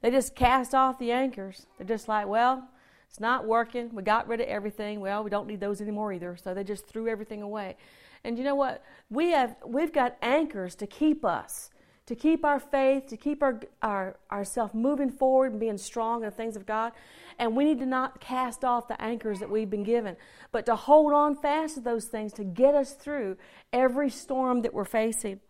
they 0.00 0.10
just 0.10 0.34
cast 0.34 0.74
off 0.74 0.98
the 0.98 1.12
anchors. 1.12 1.66
They're 1.78 1.86
just 1.86 2.08
like, 2.08 2.26
well, 2.26 2.68
it's 3.08 3.20
not 3.20 3.46
working. 3.46 3.94
We 3.94 4.02
got 4.02 4.26
rid 4.26 4.40
of 4.40 4.48
everything. 4.48 5.00
Well, 5.00 5.22
we 5.22 5.30
don't 5.30 5.46
need 5.46 5.60
those 5.60 5.80
anymore 5.80 6.12
either. 6.12 6.36
So 6.36 6.54
they 6.54 6.64
just 6.64 6.86
threw 6.86 7.08
everything 7.08 7.40
away. 7.40 7.76
And 8.24 8.36
you 8.36 8.44
know 8.44 8.54
what? 8.54 8.82
We 9.10 9.30
have 9.30 9.56
we've 9.64 9.92
got 9.92 10.16
anchors 10.22 10.74
to 10.76 10.86
keep 10.86 11.24
us, 11.24 11.70
to 12.06 12.16
keep 12.16 12.44
our 12.44 12.58
faith, 12.58 13.06
to 13.08 13.16
keep 13.16 13.42
our, 13.42 13.60
our 13.82 14.16
ourselves 14.30 14.74
moving 14.74 15.10
forward 15.10 15.52
and 15.52 15.60
being 15.60 15.78
strong 15.78 16.22
in 16.22 16.30
the 16.30 16.34
things 16.34 16.56
of 16.56 16.66
God. 16.66 16.92
And 17.38 17.56
we 17.56 17.64
need 17.64 17.78
to 17.80 17.86
not 17.86 18.20
cast 18.20 18.64
off 18.64 18.88
the 18.88 19.00
anchors 19.00 19.40
that 19.40 19.50
we've 19.50 19.70
been 19.70 19.84
given, 19.84 20.16
but 20.50 20.66
to 20.66 20.76
hold 20.76 21.12
on 21.12 21.34
fast 21.34 21.74
to 21.74 21.80
those 21.80 22.06
things 22.06 22.32
to 22.34 22.44
get 22.44 22.74
us 22.74 22.92
through 22.92 23.36
every 23.72 24.10
storm 24.10 24.62
that 24.62 24.74
we're 24.74 24.84
facing. 24.84 25.40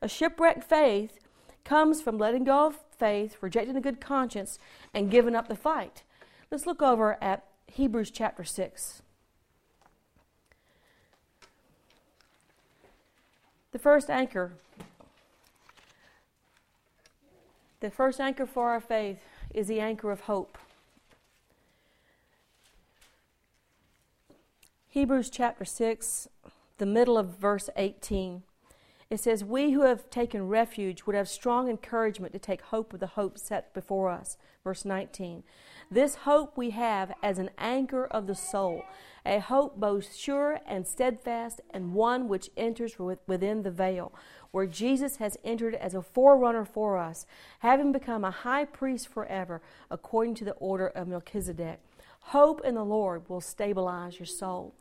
A 0.00 0.08
shipwrecked 0.08 0.64
faith 0.64 1.18
comes 1.64 2.02
from 2.02 2.18
letting 2.18 2.44
go 2.44 2.66
of 2.66 2.78
faith, 2.98 3.36
rejecting 3.40 3.76
a 3.76 3.80
good 3.80 4.00
conscience, 4.00 4.58
and 4.94 5.10
giving 5.10 5.34
up 5.34 5.48
the 5.48 5.56
fight. 5.56 6.02
Let's 6.50 6.66
look 6.66 6.82
over 6.82 7.22
at 7.22 7.44
Hebrews 7.66 8.10
chapter 8.10 8.44
6. 8.44 9.02
The 13.72 13.78
first 13.78 14.10
anchor. 14.10 14.52
The 17.80 17.90
first 17.90 18.20
anchor 18.20 18.46
for 18.46 18.68
our 18.68 18.80
faith 18.80 19.18
is 19.54 19.66
the 19.66 19.80
anchor 19.80 20.10
of 20.10 20.20
hope. 20.20 20.58
Hebrews 24.92 25.30
chapter 25.30 25.64
6, 25.64 26.28
the 26.76 26.84
middle 26.84 27.16
of 27.16 27.38
verse 27.38 27.70
18. 27.76 28.42
It 29.08 29.20
says, 29.20 29.42
We 29.42 29.70
who 29.70 29.86
have 29.86 30.10
taken 30.10 30.48
refuge 30.48 31.04
would 31.04 31.16
have 31.16 31.30
strong 31.30 31.70
encouragement 31.70 32.34
to 32.34 32.38
take 32.38 32.60
hope 32.60 32.92
of 32.92 33.00
the 33.00 33.06
hope 33.06 33.38
set 33.38 33.72
before 33.72 34.10
us. 34.10 34.36
Verse 34.62 34.84
19. 34.84 35.44
This 35.90 36.16
hope 36.26 36.58
we 36.58 36.70
have 36.72 37.14
as 37.22 37.38
an 37.38 37.48
anchor 37.56 38.04
of 38.04 38.26
the 38.26 38.34
soul, 38.34 38.84
a 39.24 39.38
hope 39.38 39.80
both 39.80 40.14
sure 40.14 40.60
and 40.66 40.86
steadfast, 40.86 41.62
and 41.70 41.94
one 41.94 42.28
which 42.28 42.50
enters 42.54 42.98
within 42.98 43.62
the 43.62 43.70
veil, 43.70 44.12
where 44.50 44.66
Jesus 44.66 45.16
has 45.16 45.38
entered 45.42 45.74
as 45.74 45.94
a 45.94 46.02
forerunner 46.02 46.66
for 46.66 46.98
us, 46.98 47.24
having 47.60 47.92
become 47.92 48.26
a 48.26 48.30
high 48.30 48.66
priest 48.66 49.08
forever, 49.08 49.62
according 49.90 50.34
to 50.34 50.44
the 50.44 50.52
order 50.52 50.88
of 50.88 51.08
Melchizedek. 51.08 51.80
Hope 52.26 52.60
in 52.64 52.74
the 52.74 52.84
Lord 52.84 53.28
will 53.28 53.40
stabilize 53.40 54.18
your 54.18 54.26
soul. 54.26 54.74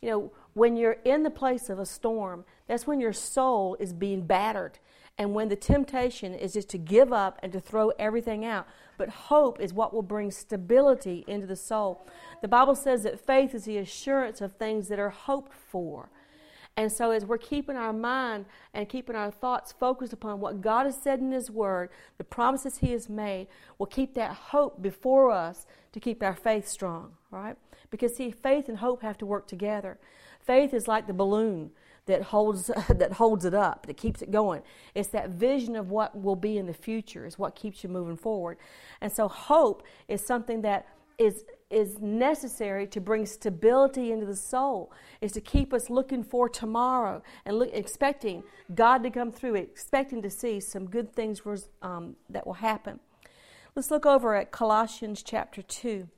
You 0.00 0.10
know, 0.10 0.32
when 0.54 0.76
you're 0.76 0.96
in 1.04 1.22
the 1.22 1.30
place 1.30 1.68
of 1.68 1.78
a 1.78 1.86
storm, 1.86 2.44
that's 2.66 2.86
when 2.86 3.00
your 3.00 3.12
soul 3.12 3.76
is 3.78 3.92
being 3.92 4.22
battered. 4.22 4.78
And 5.18 5.34
when 5.34 5.48
the 5.48 5.56
temptation 5.56 6.34
is 6.34 6.54
just 6.54 6.70
to 6.70 6.78
give 6.78 7.12
up 7.12 7.38
and 7.42 7.52
to 7.52 7.60
throw 7.60 7.90
everything 7.98 8.44
out. 8.44 8.66
But 8.96 9.10
hope 9.10 9.60
is 9.60 9.74
what 9.74 9.92
will 9.92 10.02
bring 10.02 10.30
stability 10.30 11.24
into 11.26 11.46
the 11.46 11.56
soul. 11.56 12.06
The 12.40 12.48
Bible 12.48 12.74
says 12.74 13.02
that 13.02 13.20
faith 13.20 13.54
is 13.54 13.64
the 13.64 13.76
assurance 13.76 14.40
of 14.40 14.54
things 14.54 14.88
that 14.88 14.98
are 14.98 15.10
hoped 15.10 15.52
for. 15.52 16.08
And 16.76 16.90
so, 16.90 17.10
as 17.10 17.26
we're 17.26 17.36
keeping 17.36 17.76
our 17.76 17.92
mind 17.92 18.46
and 18.72 18.88
keeping 18.88 19.16
our 19.16 19.30
thoughts 19.30 19.72
focused 19.72 20.14
upon 20.14 20.40
what 20.40 20.62
God 20.62 20.86
has 20.86 20.96
said 20.96 21.18
in 21.18 21.32
His 21.32 21.50
Word, 21.50 21.90
the 22.16 22.24
promises 22.24 22.78
He 22.78 22.92
has 22.92 23.08
made, 23.08 23.48
we'll 23.78 23.88
keep 23.88 24.14
that 24.14 24.32
hope 24.32 24.80
before 24.80 25.30
us 25.30 25.66
to 25.92 26.00
keep 26.00 26.22
our 26.22 26.34
faith 26.34 26.66
strong, 26.66 27.12
right? 27.30 27.56
Because, 27.90 28.16
see, 28.16 28.30
faith 28.30 28.68
and 28.68 28.78
hope 28.78 29.02
have 29.02 29.18
to 29.18 29.26
work 29.26 29.46
together. 29.46 29.98
Faith 30.40 30.72
is 30.72 30.88
like 30.88 31.06
the 31.06 31.12
balloon 31.12 31.70
that 32.06 32.22
holds 32.22 32.66
that 32.88 33.12
holds 33.12 33.44
it 33.44 33.54
up, 33.54 33.86
that 33.86 33.96
keeps 33.96 34.22
it 34.22 34.30
going. 34.30 34.62
It's 34.94 35.08
that 35.10 35.30
vision 35.30 35.76
of 35.76 35.90
what 35.90 36.20
will 36.20 36.36
be 36.36 36.56
in 36.56 36.66
the 36.66 36.74
future 36.74 37.26
is 37.26 37.38
what 37.38 37.54
keeps 37.54 37.82
you 37.82 37.90
moving 37.90 38.16
forward. 38.16 38.58
And 39.00 39.12
so 39.12 39.28
hope 39.28 39.82
is 40.08 40.24
something 40.24 40.62
that 40.62 40.86
is 41.18 41.44
is 41.68 42.00
necessary 42.00 42.86
to 42.88 43.00
bring 43.00 43.24
stability 43.26 44.10
into 44.10 44.26
the 44.26 44.34
soul 44.34 44.90
is 45.20 45.30
to 45.30 45.40
keep 45.40 45.72
us 45.72 45.88
looking 45.88 46.24
for 46.24 46.48
tomorrow 46.48 47.22
and 47.44 47.58
look, 47.58 47.70
expecting 47.72 48.42
god 48.74 49.02
to 49.04 49.10
come 49.10 49.30
through 49.30 49.54
expecting 49.54 50.20
to 50.22 50.30
see 50.30 50.58
some 50.58 50.86
good 50.86 51.12
things 51.14 51.42
um, 51.82 52.16
that 52.28 52.44
will 52.44 52.54
happen 52.54 52.98
let's 53.76 53.90
look 53.90 54.04
over 54.04 54.34
at 54.34 54.50
colossians 54.50 55.22
chapter 55.22 55.62
2 55.62 56.08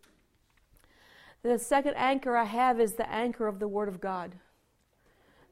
the 1.42 1.58
second 1.58 1.94
anchor 1.96 2.37
i 2.37 2.44
have 2.44 2.80
is 2.80 2.94
the 2.94 3.11
anchor 3.11 3.46
of 3.46 3.58
the 3.58 3.68
word 3.68 3.88
of 3.88 4.00
god 4.00 4.37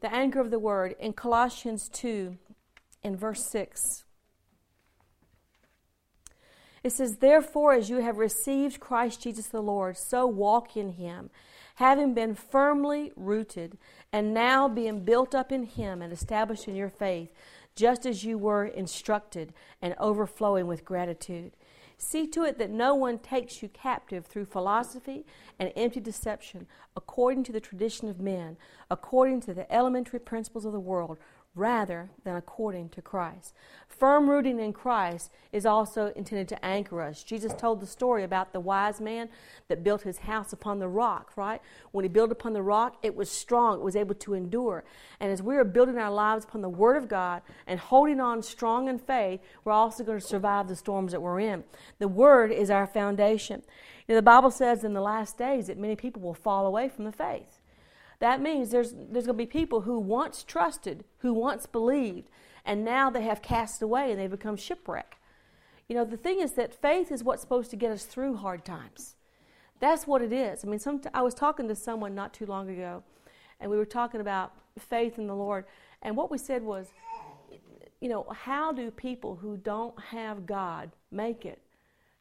the 0.00 0.12
anchor 0.12 0.40
of 0.40 0.50
the 0.50 0.59
word 0.59 0.94
in 0.99 1.12
Colossians 1.12 1.88
2 1.90 2.37
in 3.02 3.16
verse 3.16 3.47
6. 3.50 4.04
It 6.82 6.92
says, 6.92 7.16
Therefore, 7.16 7.75
as 7.75 7.90
you 7.90 7.99
have 7.99 8.16
received 8.16 8.80
Christ 8.80 9.23
Jesus 9.23 9.49
the 9.49 9.61
Lord, 9.61 9.99
so 9.99 10.26
walk 10.26 10.76
in 10.76 10.92
him, 10.92 11.28
having 11.75 12.14
been 12.14 12.35
firmly 12.35 13.12
rooted, 13.14 13.76
and 14.12 14.32
now 14.32 14.66
being 14.68 15.04
built 15.04 15.35
up 15.35 15.52
in 15.52 15.64
him 15.64 16.00
and 16.00 16.12
established 16.12 16.66
in 16.66 16.75
your 16.75 16.88
faith, 16.88 17.30
just 17.76 18.06
as 18.06 18.25
you 18.25 18.38
were 18.38 18.64
instructed, 18.64 19.52
and 19.82 19.94
overflowing 19.99 20.66
with 20.66 20.87
gratitude. 20.87 21.52
See 22.02 22.26
to 22.28 22.45
it 22.45 22.57
that 22.57 22.71
no 22.71 22.95
one 22.95 23.19
takes 23.19 23.62
you 23.62 23.69
captive 23.69 24.25
through 24.25 24.47
philosophy 24.47 25.26
and 25.59 25.71
empty 25.76 26.00
deception, 26.00 26.66
according 26.97 27.45
to 27.45 27.52
the 27.52 27.61
tradition 27.61 28.09
of 28.09 28.19
men, 28.19 28.57
according 28.90 29.42
to 29.42 29.52
the 29.52 29.71
elementary 29.71 30.19
principles 30.19 30.64
of 30.64 30.73
the 30.73 30.80
world, 30.80 31.19
rather 31.54 32.11
than 32.25 32.37
according 32.37 32.88
to 32.90 33.02
Christ. 33.02 33.54
Firm 33.88 34.30
rooting 34.30 34.61
in 34.61 34.73
Christ 34.73 35.30
is 35.52 35.66
also 35.66 36.12
intended 36.14 36.49
to 36.49 36.64
anchor 36.64 37.02
us. 37.02 37.25
Jesus 37.25 37.52
told 37.52 37.80
the 37.80 37.87
story 37.87 38.23
about 38.23 38.52
the 38.52 38.61
wise 38.61 39.00
man 39.00 39.28
that 39.69 39.83
built 39.83 40.02
his 40.02 40.19
house 40.19 40.52
upon 40.52 40.78
the 40.78 40.88
rock, 40.88 41.33
right? 41.37 41.61
When 41.90 42.04
he 42.04 42.09
built 42.09 42.30
upon 42.30 42.52
the 42.52 42.62
rock, 42.62 42.97
it 43.02 43.16
was 43.16 43.30
strong, 43.30 43.78
it 43.78 43.85
was 43.85 43.97
able 43.97 44.14
to 44.14 44.35
endure. 44.35 44.85
And 45.19 45.33
as 45.33 45.42
we 45.42 45.57
are 45.57 45.64
building 45.64 45.99
our 45.99 46.11
lives 46.11 46.45
upon 46.45 46.62
the 46.62 46.69
Word 46.69 46.97
of 46.97 47.09
God 47.09 47.42
and 47.66 47.80
holding 47.80 48.21
on 48.21 48.42
strong 48.42 48.88
in 48.88 48.99
faith, 48.99 49.40
we're 49.64 49.73
also 49.73 50.04
going 50.04 50.21
to 50.21 50.26
survive 50.26 50.69
the 50.69 50.76
storms 50.76 51.12
that 51.12 51.21
we're 51.21 51.40
in. 51.40 51.64
The 51.99 52.09
Word 52.09 52.52
is 52.52 52.71
our 52.71 52.87
foundation. 52.87 53.62
You 54.07 54.14
know, 54.14 54.19
the 54.19 54.23
Bible 54.23 54.50
says 54.50 54.83
in 54.83 54.95
the 54.95 55.00
last 55.00 55.37
days 55.37 55.66
that 55.66 55.78
many 55.78 55.97
people 55.97 56.23
will 56.23 56.35
fall 56.35 56.66
away 56.66 56.88
from 56.88 57.04
the 57.04 57.12
faith. 57.12 57.60
That 58.21 58.41
means 58.41 58.71
there's, 58.71 58.93
there's 58.93 59.27
going 59.27 59.39
to 59.39 59.45
be 59.45 59.47
people 59.47 59.83
who 59.83 59.99
once 59.99 60.45
trusted, 60.45 61.05
who 61.19 61.33
once 61.33 61.67
believed, 61.67 62.29
and 62.65 62.85
now 62.85 63.11
they 63.11 63.23
have 63.23 63.43
cast 63.43 63.83
away 63.83 64.11
and 64.11 64.21
they 64.21 64.27
become 64.27 64.57
shipwreck. 64.57 65.17
You 65.89 65.97
know, 65.97 66.05
the 66.05 66.17
thing 66.17 66.41
is 66.41 66.53
that 66.53 66.81
faith 66.81 67.11
is 67.11 67.25
what's 67.25 67.43
supposed 67.43 67.71
to 67.71 67.77
get 67.77 67.91
us 67.91 68.05
through 68.05 68.37
hard 68.37 68.65
times. 68.65 69.17
That's 69.81 70.07
what 70.07 70.23
it 70.23 70.33
is. 70.33 70.65
I 70.65 70.69
mean, 70.69 70.79
some, 70.79 71.00
I 71.15 71.23
was 71.23 71.35
talking 71.35 71.67
to 71.69 71.75
someone 71.75 72.15
not 72.15 72.35
too 72.35 72.47
long 72.47 72.69
ago, 72.69 73.03
and 73.59 73.71
we 73.71 73.79
were 73.79 73.87
talking 73.87 74.21
about 74.21 74.53
faith 74.79 75.19
in 75.19 75.27
the 75.27 75.35
Lord. 75.35 75.65
And 76.03 76.17
what 76.17 76.31
we 76.31 76.39
said 76.39 76.62
was, 76.62 76.89
you 78.00 78.09
know, 78.09 78.27
how 78.31 78.73
do 78.73 78.91
people 78.91 79.37
who 79.37 79.57
don't 79.57 79.99
have 80.00 80.47
God 80.47 80.91
make 81.11 81.45
it? 81.45 81.61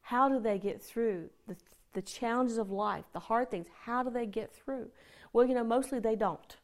How 0.00 0.28
do 0.28 0.40
they 0.40 0.58
get 0.58 0.82
through 0.82 1.28
the, 1.46 1.56
the 1.92 2.02
challenges 2.02 2.58
of 2.58 2.70
life, 2.70 3.04
the 3.12 3.20
hard 3.20 3.50
things? 3.50 3.66
How 3.84 4.02
do 4.02 4.10
they 4.10 4.26
get 4.26 4.54
through? 4.54 4.88
Well, 5.32 5.46
you 5.46 5.54
know, 5.54 5.64
mostly 5.64 6.00
they 6.00 6.16
don't. 6.16 6.56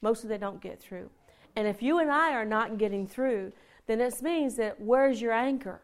Mostly 0.00 0.28
they 0.28 0.38
don't 0.38 0.60
get 0.60 0.80
through. 0.80 1.10
And 1.56 1.66
if 1.66 1.82
you 1.82 1.98
and 1.98 2.10
I 2.10 2.32
are 2.32 2.44
not 2.44 2.78
getting 2.78 3.06
through, 3.06 3.52
then 3.86 4.00
it 4.00 4.22
means 4.22 4.54
that 4.56 4.80
where's 4.80 5.20
your 5.20 5.32
anchor? 5.32 5.80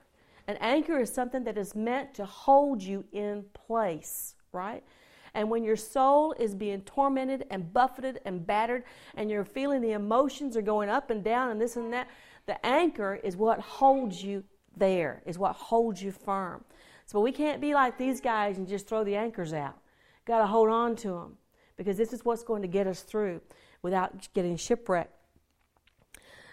An 0.47 0.57
anchor 0.61 1.01
is 1.01 1.13
something 1.13 1.43
that 1.45 1.59
is 1.59 1.75
meant 1.75 2.15
to 2.15 2.25
hold 2.25 2.83
you 2.83 3.05
in 3.13 3.45
place, 3.55 4.35
right? 4.53 4.85
And 5.33 5.51
when 5.51 5.65
your 5.65 5.75
soul 5.75 6.33
is 6.39 6.55
being 6.55 6.83
tormented 6.83 7.47
and 7.51 7.73
buffeted 7.73 8.21
and 8.25 8.47
battered, 8.47 8.85
and 9.17 9.31
you're 9.31 9.45
feeling 9.45 9.81
the 9.81 9.93
emotions 9.93 10.57
are 10.57 10.63
going 10.63 10.89
up 10.89 11.11
and 11.11 11.25
down 11.25 11.51
and 11.51 11.61
this 11.61 11.77
and 11.77 11.93
that, 11.93 12.09
the 12.47 12.65
anchor 12.65 13.19
is 13.25 13.37
what 13.37 13.59
holds 13.59 14.23
you 14.23 14.45
there, 14.77 15.23
is 15.27 15.39
what 15.39 15.57
holds 15.57 16.01
you 16.03 16.13
firm. 16.13 16.65
So 17.07 17.21
we 17.21 17.33
can't 17.33 17.61
be 17.61 17.75
like 17.75 17.99
these 17.99 18.21
guys 18.21 18.59
and 18.59 18.69
just 18.69 18.87
throw 18.87 19.03
the 19.03 19.17
anchors 19.17 19.53
out. 19.53 19.79
Got 20.25 20.39
to 20.39 20.47
hold 20.47 20.69
on 20.69 20.95
to 20.97 21.09
them 21.09 21.39
because 21.77 21.97
this 21.97 22.13
is 22.13 22.25
what's 22.25 22.43
going 22.43 22.63
to 22.63 22.69
get 22.69 22.87
us 22.87 23.03
through 23.03 23.41
without 23.83 24.29
getting 24.35 24.57
shipwrecked. 24.57 25.13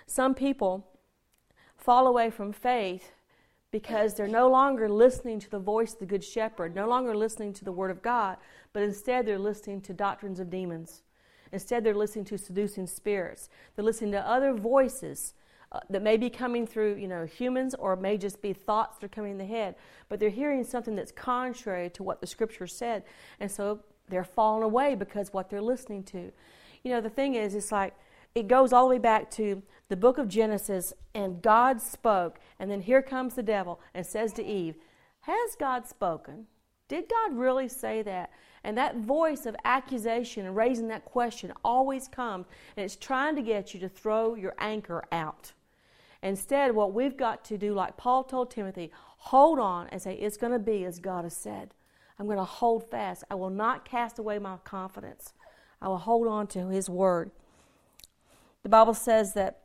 Some 0.07 0.33
people 0.33 0.87
fall 1.77 2.07
away 2.07 2.29
from 2.29 2.51
faith 2.51 3.11
because 3.71 4.13
they're 4.13 4.27
no 4.27 4.49
longer 4.49 4.89
listening 4.89 5.39
to 5.39 5.49
the 5.49 5.59
voice 5.59 5.93
of 5.93 5.99
the 5.99 6.05
Good 6.05 6.23
Shepherd, 6.23 6.75
no 6.75 6.87
longer 6.87 7.15
listening 7.15 7.53
to 7.53 7.65
the 7.65 7.71
Word 7.71 7.91
of 7.91 8.01
God, 8.01 8.37
but 8.73 8.83
instead 8.83 9.25
they're 9.25 9.39
listening 9.39 9.79
to 9.81 9.93
doctrines 9.93 10.39
of 10.39 10.49
demons. 10.49 11.03
Instead, 11.51 11.83
they're 11.83 11.93
listening 11.93 12.25
to 12.25 12.37
seducing 12.37 12.87
spirits. 12.87 13.49
They're 13.75 13.85
listening 13.85 14.11
to 14.13 14.27
other 14.27 14.53
voices 14.53 15.33
uh, 15.71 15.79
that 15.89 16.01
may 16.01 16.17
be 16.17 16.29
coming 16.29 16.65
through, 16.65 16.95
you 16.95 17.07
know, 17.07 17.25
humans 17.25 17.75
or 17.75 17.95
may 17.95 18.17
just 18.17 18.41
be 18.41 18.53
thoughts 18.53 18.97
that 18.97 19.05
are 19.05 19.09
coming 19.09 19.33
in 19.33 19.37
the 19.37 19.45
head. 19.45 19.75
But 20.09 20.19
they're 20.19 20.29
hearing 20.29 20.63
something 20.63 20.95
that's 20.95 21.11
contrary 21.11 21.89
to 21.91 22.03
what 22.03 22.21
the 22.21 22.27
Scripture 22.27 22.67
said, 22.67 23.03
and 23.39 23.51
so 23.51 23.81
they're 24.11 24.23
falling 24.23 24.63
away 24.63 24.95
because 24.95 25.33
what 25.33 25.49
they're 25.49 25.61
listening 25.61 26.03
to. 26.03 26.31
You 26.83 26.91
know, 26.91 27.01
the 27.01 27.09
thing 27.09 27.35
is, 27.35 27.55
it's 27.55 27.71
like 27.71 27.95
it 28.35 28.47
goes 28.47 28.71
all 28.71 28.87
the 28.87 28.95
way 28.95 28.99
back 28.99 29.31
to 29.31 29.61
the 29.89 29.97
book 29.97 30.17
of 30.17 30.27
Genesis, 30.27 30.93
and 31.13 31.41
God 31.41 31.81
spoke, 31.81 32.39
and 32.59 32.71
then 32.71 32.81
here 32.81 33.01
comes 33.01 33.33
the 33.33 33.43
devil 33.43 33.79
and 33.93 34.05
says 34.05 34.31
to 34.33 34.45
Eve, 34.45 34.75
Has 35.21 35.55
God 35.59 35.87
spoken? 35.87 36.47
Did 36.87 37.09
God 37.09 37.37
really 37.37 37.67
say 37.67 38.01
that? 38.03 38.31
And 38.63 38.77
that 38.77 38.97
voice 38.97 39.45
of 39.45 39.55
accusation 39.65 40.45
and 40.45 40.55
raising 40.55 40.87
that 40.89 41.05
question 41.05 41.51
always 41.63 42.07
comes, 42.07 42.45
and 42.77 42.85
it's 42.85 42.95
trying 42.95 43.35
to 43.35 43.41
get 43.41 43.73
you 43.73 43.79
to 43.79 43.89
throw 43.89 44.35
your 44.35 44.53
anchor 44.59 45.03
out. 45.11 45.53
Instead, 46.23 46.73
what 46.73 46.93
we've 46.93 47.17
got 47.17 47.43
to 47.45 47.57
do, 47.57 47.73
like 47.73 47.97
Paul 47.97 48.23
told 48.23 48.51
Timothy, 48.51 48.91
hold 49.17 49.59
on 49.59 49.87
and 49.87 50.01
say, 50.01 50.13
It's 50.15 50.37
going 50.37 50.53
to 50.53 50.59
be 50.59 50.85
as 50.85 50.99
God 50.99 51.23
has 51.23 51.35
said. 51.35 51.73
I'm 52.21 52.27
going 52.27 52.37
to 52.37 52.43
hold 52.43 52.87
fast. 52.87 53.23
I 53.31 53.35
will 53.35 53.49
not 53.49 53.83
cast 53.83 54.19
away 54.19 54.37
my 54.37 54.57
confidence. 54.57 55.33
I 55.81 55.87
will 55.87 55.97
hold 55.97 56.27
on 56.27 56.45
to 56.49 56.67
His 56.67 56.87
word. 56.87 57.31
The 58.61 58.69
Bible 58.69 58.93
says 58.93 59.33
that 59.33 59.61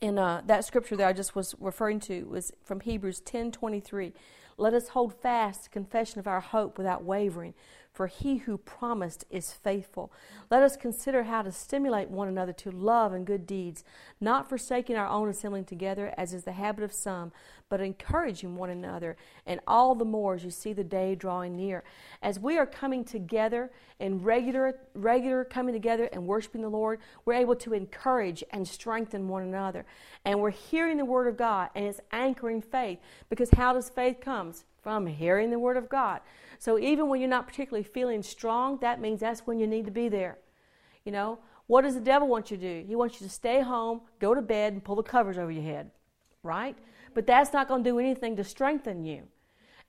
in 0.00 0.20
uh, 0.20 0.42
that 0.46 0.64
scripture 0.64 0.94
that 0.94 1.08
I 1.08 1.12
just 1.12 1.34
was 1.34 1.56
referring 1.58 1.98
to 2.02 2.26
was 2.26 2.52
from 2.62 2.78
Hebrews 2.78 3.22
10:23. 3.22 4.12
Let 4.56 4.72
us 4.72 4.90
hold 4.90 5.20
fast 5.20 5.64
the 5.64 5.70
confession 5.70 6.20
of 6.20 6.28
our 6.28 6.38
hope 6.38 6.78
without 6.78 7.02
wavering, 7.02 7.54
for 7.98 8.06
he 8.06 8.36
who 8.36 8.56
promised 8.56 9.24
is 9.28 9.50
faithful. 9.50 10.12
Let 10.52 10.62
us 10.62 10.76
consider 10.76 11.24
how 11.24 11.42
to 11.42 11.50
stimulate 11.50 12.08
one 12.08 12.28
another 12.28 12.52
to 12.52 12.70
love 12.70 13.12
and 13.12 13.26
good 13.26 13.44
deeds, 13.44 13.82
not 14.20 14.48
forsaking 14.48 14.94
our 14.94 15.08
own 15.08 15.28
assembling 15.28 15.64
together, 15.64 16.14
as 16.16 16.32
is 16.32 16.44
the 16.44 16.52
habit 16.52 16.84
of 16.84 16.92
some, 16.92 17.32
but 17.68 17.80
encouraging 17.80 18.54
one 18.54 18.70
another, 18.70 19.16
and 19.46 19.58
all 19.66 19.96
the 19.96 20.04
more 20.04 20.36
as 20.36 20.44
you 20.44 20.50
see 20.52 20.72
the 20.72 20.84
day 20.84 21.16
drawing 21.16 21.56
near. 21.56 21.82
As 22.22 22.38
we 22.38 22.56
are 22.56 22.66
coming 22.66 23.04
together 23.04 23.72
in 23.98 24.22
regular, 24.22 24.78
regular 24.94 25.42
coming 25.42 25.74
together 25.74 26.08
and 26.12 26.24
worshiping 26.24 26.62
the 26.62 26.68
Lord, 26.68 27.00
we're 27.24 27.34
able 27.34 27.56
to 27.56 27.74
encourage 27.74 28.44
and 28.52 28.68
strengthen 28.68 29.26
one 29.26 29.42
another. 29.42 29.84
And 30.24 30.38
we're 30.38 30.50
hearing 30.50 30.98
the 30.98 31.04
Word 31.04 31.26
of 31.26 31.36
God, 31.36 31.70
and 31.74 31.84
it's 31.84 32.00
anchoring 32.12 32.62
faith. 32.62 33.00
Because 33.28 33.50
how 33.50 33.72
does 33.72 33.90
faith 33.90 34.20
come? 34.20 34.52
From 34.88 35.06
hearing 35.06 35.50
the 35.50 35.58
Word 35.58 35.76
of 35.76 35.90
God. 35.90 36.22
So 36.58 36.78
even 36.78 37.10
when 37.10 37.20
you're 37.20 37.28
not 37.28 37.46
particularly 37.46 37.84
feeling 37.84 38.22
strong, 38.22 38.78
that 38.80 39.02
means 39.02 39.20
that's 39.20 39.46
when 39.46 39.60
you 39.60 39.66
need 39.66 39.84
to 39.84 39.90
be 39.90 40.08
there. 40.08 40.38
You 41.04 41.12
know, 41.12 41.40
what 41.66 41.82
does 41.82 41.92
the 41.92 42.00
devil 42.00 42.26
want 42.26 42.50
you 42.50 42.56
to 42.56 42.80
do? 42.80 42.88
He 42.88 42.96
wants 42.96 43.20
you 43.20 43.26
to 43.26 43.30
stay 43.30 43.60
home, 43.60 44.00
go 44.18 44.34
to 44.34 44.40
bed, 44.40 44.72
and 44.72 44.82
pull 44.82 44.96
the 44.96 45.02
covers 45.02 45.36
over 45.36 45.50
your 45.50 45.62
head, 45.62 45.90
right? 46.42 46.74
But 47.12 47.26
that's 47.26 47.52
not 47.52 47.68
going 47.68 47.84
to 47.84 47.90
do 47.90 47.98
anything 47.98 48.34
to 48.36 48.44
strengthen 48.44 49.04
you. 49.04 49.24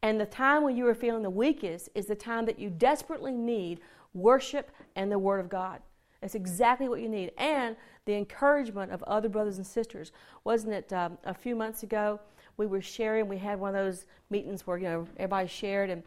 And 0.02 0.20
the 0.20 0.26
time 0.26 0.66
when 0.66 0.76
you 0.76 0.86
are 0.88 0.94
feeling 0.94 1.24
the 1.24 1.30
weakest 1.30 1.88
is 1.96 2.08
the 2.08 2.14
time 2.14 2.46
that 2.48 2.60
you 2.60 2.70
desperately 2.70 3.32
need 3.32 3.80
worship 4.14 4.70
and 4.98 5.10
the 5.10 5.18
Word 5.18 5.40
of 5.40 5.48
God. 5.48 5.80
That's 6.20 6.36
exactly 6.36 6.90
what 6.90 7.00
you 7.00 7.08
need. 7.08 7.32
And 7.38 7.78
the 8.04 8.16
encouragement 8.16 8.92
of 8.92 9.02
other 9.04 9.30
brothers 9.30 9.56
and 9.56 9.66
sisters. 9.66 10.12
Wasn't 10.44 10.74
it 10.74 10.92
um, 10.92 11.18
a 11.24 11.34
few 11.34 11.56
months 11.56 11.84
ago? 11.84 12.20
We 12.60 12.68
were 12.68 12.82
sharing, 12.82 13.30
we 13.30 13.38
had 13.38 13.58
one 13.58 13.74
of 13.74 13.86
those 13.86 14.06
meetings 14.30 14.68
where, 14.68 14.78
you 14.78 14.84
know, 14.84 15.08
everybody 15.16 15.48
shared, 15.48 15.90
and 15.90 16.04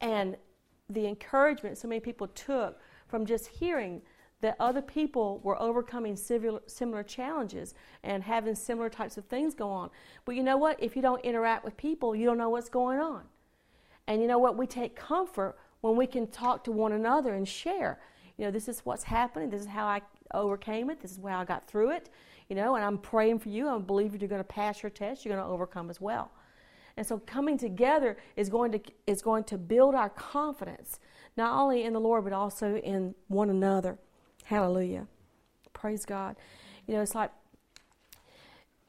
and 0.00 0.36
the 0.90 1.06
encouragement 1.06 1.78
so 1.78 1.86
many 1.86 2.00
people 2.00 2.26
took 2.28 2.80
from 3.06 3.24
just 3.24 3.46
hearing 3.46 4.02
that 4.40 4.56
other 4.58 4.82
people 4.82 5.38
were 5.44 5.60
overcoming 5.62 6.16
similar 6.16 6.60
similar 6.66 7.04
challenges 7.04 7.74
and 8.02 8.24
having 8.24 8.56
similar 8.56 8.90
types 8.90 9.16
of 9.16 9.24
things 9.26 9.54
go 9.54 9.70
on. 9.70 9.90
But 10.24 10.34
you 10.34 10.42
know 10.42 10.56
what? 10.56 10.82
If 10.82 10.96
you 10.96 11.02
don't 11.02 11.24
interact 11.24 11.64
with 11.64 11.76
people, 11.76 12.16
you 12.16 12.26
don't 12.26 12.38
know 12.38 12.50
what's 12.50 12.68
going 12.68 12.98
on. 12.98 13.22
And 14.08 14.20
you 14.20 14.26
know 14.26 14.38
what? 14.38 14.56
We 14.56 14.66
take 14.66 14.96
comfort 14.96 15.56
when 15.82 15.94
we 15.94 16.08
can 16.08 16.26
talk 16.26 16.64
to 16.64 16.72
one 16.72 16.92
another 16.92 17.34
and 17.34 17.46
share. 17.46 18.00
You 18.38 18.46
know, 18.46 18.50
this 18.50 18.66
is 18.66 18.80
what's 18.80 19.04
happening. 19.04 19.50
This 19.50 19.60
is 19.60 19.68
how 19.68 19.86
I 19.86 20.00
overcame 20.34 20.90
it. 20.90 21.00
This 21.00 21.12
is 21.12 21.20
how 21.24 21.38
I 21.38 21.44
got 21.44 21.64
through 21.64 21.90
it. 21.90 22.10
You 22.52 22.56
know, 22.56 22.76
and 22.76 22.84
I'm 22.84 22.98
praying 22.98 23.38
for 23.38 23.48
you. 23.48 23.66
I 23.66 23.78
believe 23.78 24.14
you're 24.20 24.28
going 24.28 24.38
to 24.38 24.44
pass 24.44 24.82
your 24.82 24.90
test. 24.90 25.24
You're 25.24 25.34
going 25.34 25.42
to 25.42 25.50
overcome 25.50 25.88
as 25.88 26.02
well. 26.02 26.30
And 26.98 27.06
so 27.06 27.16
coming 27.20 27.56
together 27.56 28.18
is 28.36 28.50
going 28.50 28.72
to 28.72 28.80
is 29.06 29.22
going 29.22 29.44
to 29.44 29.56
build 29.56 29.94
our 29.94 30.10
confidence, 30.10 31.00
not 31.34 31.58
only 31.58 31.84
in 31.84 31.94
the 31.94 31.98
Lord 31.98 32.24
but 32.24 32.34
also 32.34 32.76
in 32.76 33.14
one 33.28 33.48
another. 33.48 33.96
Hallelujah. 34.44 35.06
Praise 35.72 36.04
God. 36.04 36.36
You 36.86 36.92
know, 36.92 37.00
it's 37.00 37.14
like 37.14 37.30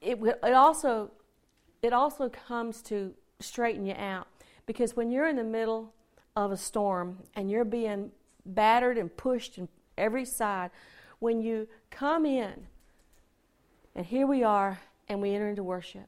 it 0.01 0.19
it 0.21 0.53
also 0.53 1.11
it 1.81 1.93
also 1.93 2.27
comes 2.27 2.81
to 2.81 3.13
straighten 3.39 3.85
you 3.85 3.95
out 3.95 4.27
because 4.65 4.97
when 4.97 5.09
you're 5.09 5.29
in 5.29 5.37
the 5.37 5.43
middle 5.45 5.93
of 6.35 6.51
a 6.51 6.57
storm 6.57 7.19
and 7.33 7.49
you're 7.49 7.63
being 7.63 8.11
battered 8.45 8.97
and 8.97 9.15
pushed 9.15 9.57
in 9.57 9.69
every 9.97 10.25
side, 10.25 10.69
when 11.19 11.41
you 11.41 11.69
come 11.89 12.25
in 12.25 12.67
and 13.95 14.05
here 14.05 14.27
we 14.27 14.43
are 14.43 14.79
and 15.07 15.21
we 15.21 15.33
enter 15.33 15.49
into 15.49 15.63
worship 15.63 16.07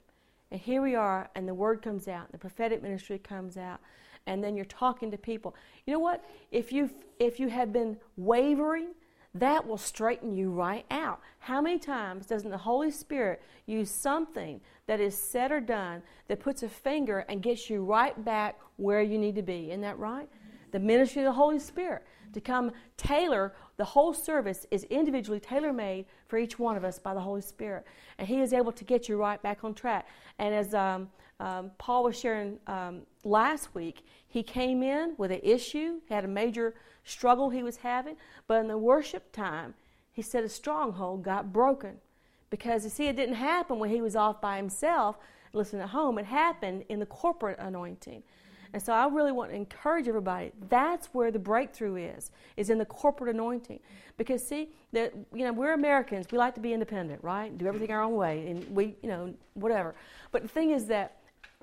and 0.52 0.62
here 0.62 0.82
we 0.82 0.96
are, 0.96 1.30
and 1.36 1.48
the 1.48 1.54
word 1.54 1.82
comes 1.82 2.08
out, 2.08 2.32
the 2.32 2.38
prophetic 2.38 2.82
ministry 2.82 3.18
comes 3.18 3.58
out, 3.58 3.80
and 4.28 4.44
then 4.44 4.56
you're 4.56 4.66
talking 4.66 5.12
to 5.12 5.18
people. 5.18 5.56
You 5.86 5.94
know 5.94 6.00
what? 6.00 6.24
If 6.52 6.72
you 6.72 6.90
if 7.20 7.40
you 7.40 7.50
have 7.50 7.74
been 7.74 7.98
wavering, 8.16 8.90
that 9.34 9.68
will 9.68 9.78
straighten 9.78 10.32
you 10.32 10.52
right 10.52 10.86
out. 10.92 11.20
How 11.40 11.62
many 11.62 11.78
times 11.78 12.26
doesn't 12.26 12.50
the 12.50 12.58
Holy 12.58 12.92
Spirit 12.92 13.42
use 13.66 13.90
something 13.90 14.62
that 14.88 15.00
is 15.00 15.14
said 15.18 15.52
or 15.52 15.60
done 15.60 16.02
that 16.28 16.40
puts 16.40 16.64
a 16.64 16.70
finger 16.70 17.26
and 17.28 17.42
gets 17.42 17.70
you 17.70 17.84
right 17.84 18.24
back 18.24 18.58
where 18.78 19.02
you 19.02 19.18
need 19.18 19.36
to 19.36 19.44
be? 19.44 19.72
Isn't 19.72 19.82
that 19.82 20.00
right? 20.00 20.30
The 20.72 20.80
ministry 20.80 21.24
of 21.24 21.26
the 21.26 21.34
Holy 21.34 21.60
Spirit 21.60 22.06
to 22.34 22.42
come 22.42 22.72
tailor 22.98 23.54
the 23.78 23.86
whole 23.86 24.14
service 24.14 24.66
is 24.72 24.84
individually 24.86 25.40
tailor 25.40 25.74
made 25.74 26.06
for 26.28 26.38
each 26.38 26.58
one 26.58 26.78
of 26.78 26.84
us 26.84 27.00
by 27.00 27.14
the 27.14 27.20
Holy 27.20 27.42
Spirit. 27.42 27.86
And 28.18 28.28
He 28.28 28.42
is 28.42 28.54
able 28.54 28.72
to 28.72 28.84
get 28.84 29.10
you 29.10 29.18
right 29.18 29.42
back 29.42 29.64
on 29.64 29.74
track. 29.74 30.08
And 30.40 30.54
as 30.54 30.74
um, 30.74 31.10
um, 31.40 31.72
Paul 31.78 32.06
was 32.06 32.20
sharing 32.20 32.60
um, 32.68 33.02
last 33.24 33.76
week, 33.76 34.06
he 34.28 34.44
came 34.44 34.84
in 34.84 35.16
with 35.18 35.32
an 35.32 35.42
issue, 35.44 36.00
had 36.10 36.26
a 36.26 36.28
major 36.28 36.76
struggle 37.04 37.50
he 37.50 37.64
was 37.64 37.78
having, 37.78 38.16
but 38.48 38.60
in 38.60 38.68
the 38.68 38.78
worship 38.78 39.32
time, 39.32 39.74
he 40.12 40.22
said 40.22 40.44
a 40.44 40.50
stronghold 40.50 41.24
got 41.24 41.52
broken. 41.52 41.98
Because 42.50 42.86
you 42.86 42.90
see, 42.90 43.08
it 43.08 43.16
didn't 43.16 43.36
happen 43.36 43.80
when 43.80 43.90
he 43.90 44.02
was 44.02 44.16
off 44.16 44.40
by 44.40 44.58
himself 44.58 45.18
listening 45.56 45.82
at 45.82 45.90
home, 45.90 46.18
it 46.18 46.26
happened 46.26 46.84
in 46.90 47.00
the 47.00 47.06
corporate 47.06 47.58
anointing. 47.60 48.24
And 48.76 48.84
so 48.84 48.92
I 48.92 49.08
really 49.08 49.32
want 49.32 49.52
to 49.52 49.56
encourage 49.56 50.10
everybody. 50.10 50.52
That's 50.68 51.08
where 51.14 51.32
the 51.32 51.40
breakthrough 51.40 51.96
is, 51.96 52.32
is 52.58 52.70
in 52.70 52.78
the 52.78 52.84
corporate 52.84 53.34
anointing. 53.34 53.80
Because 54.18 54.46
see, 54.46 54.68
that 54.92 55.14
you 55.34 55.46
know, 55.46 55.54
we're 55.54 55.72
Americans. 55.72 56.28
We 56.30 56.38
like 56.38 56.56
to 56.56 56.60
be 56.60 56.74
independent, 56.74 57.24
right? 57.24 57.58
Do 57.58 57.68
everything 57.68 57.90
our 57.92 58.02
own 58.02 58.18
way, 58.18 58.46
and 58.50 58.76
we, 58.76 58.98
you 59.02 59.08
know, 59.08 59.34
whatever. 59.54 59.96
But 60.34 60.42
the 60.42 60.50
thing 60.50 60.72
is 60.72 60.88
that 60.88 61.16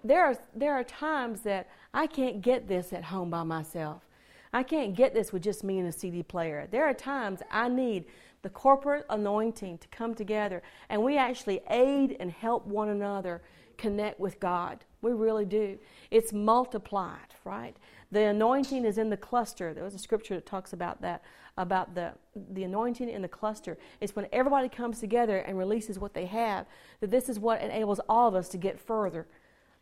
there 0.03 0.25
are 0.25 0.35
there 0.57 0.73
are 0.73 0.85
times 0.85 1.43
that 1.43 1.69
I 1.93 2.07
can't 2.07 2.41
get 2.41 2.67
this 2.67 2.95
at 2.95 3.05
home 3.05 3.29
by 3.29 3.43
myself. 3.43 4.09
I 4.55 4.63
can't 4.63 4.95
get 4.95 5.13
this 5.13 5.35
with 5.35 5.43
just 5.43 5.63
me 5.63 5.81
and 5.81 5.89
a 5.89 5.93
CD 5.93 6.23
player. 6.23 6.67
There 6.71 6.87
are 6.87 6.95
times 6.95 7.41
I 7.51 7.69
need 7.69 8.07
the 8.41 8.49
corporate 8.49 9.05
anointing 9.11 9.77
to 9.77 9.89
come 9.89 10.15
together, 10.15 10.63
and 10.89 11.03
we 11.03 11.19
actually 11.19 11.61
aid 11.69 12.17
and 12.21 12.31
help 12.31 12.67
one 12.67 12.89
another 12.89 13.43
connect 13.79 14.21
with 14.21 14.41
God. 14.41 14.85
We 15.01 15.13
really 15.13 15.45
do. 15.45 15.79
It's 16.11 16.33
multiplied, 16.33 17.35
right? 17.45 17.77
The 18.13 18.25
anointing 18.25 18.85
is 18.85 18.99
in 18.99 19.11
the 19.11 19.17
cluster. 19.17 19.73
There 19.75 19.85
was 19.85 19.95
a 19.95 19.99
scripture 19.99 20.35
that 20.35 20.47
talks 20.47 20.73
about 20.73 21.01
that, 21.01 21.23
about 21.57 21.95
the, 21.95 22.13
the 22.53 22.65
anointing 22.65 23.09
in 23.09 23.23
the 23.23 23.29
cluster. 23.29 23.79
It's 24.01 24.15
when 24.15 24.27
everybody 24.33 24.69
comes 24.69 25.01
together 25.01 25.39
and 25.39 25.59
releases 25.59 25.99
what 25.99 26.15
they 26.15 26.27
have, 26.27 26.67
that 27.01 27.11
this 27.11 27.29
is 27.29 27.39
what 27.39 27.63
enables 27.63 28.01
all 28.09 28.29
of 28.29 28.35
us 28.35 28.49
to 28.51 28.59
get 28.59 28.79
further 28.79 29.27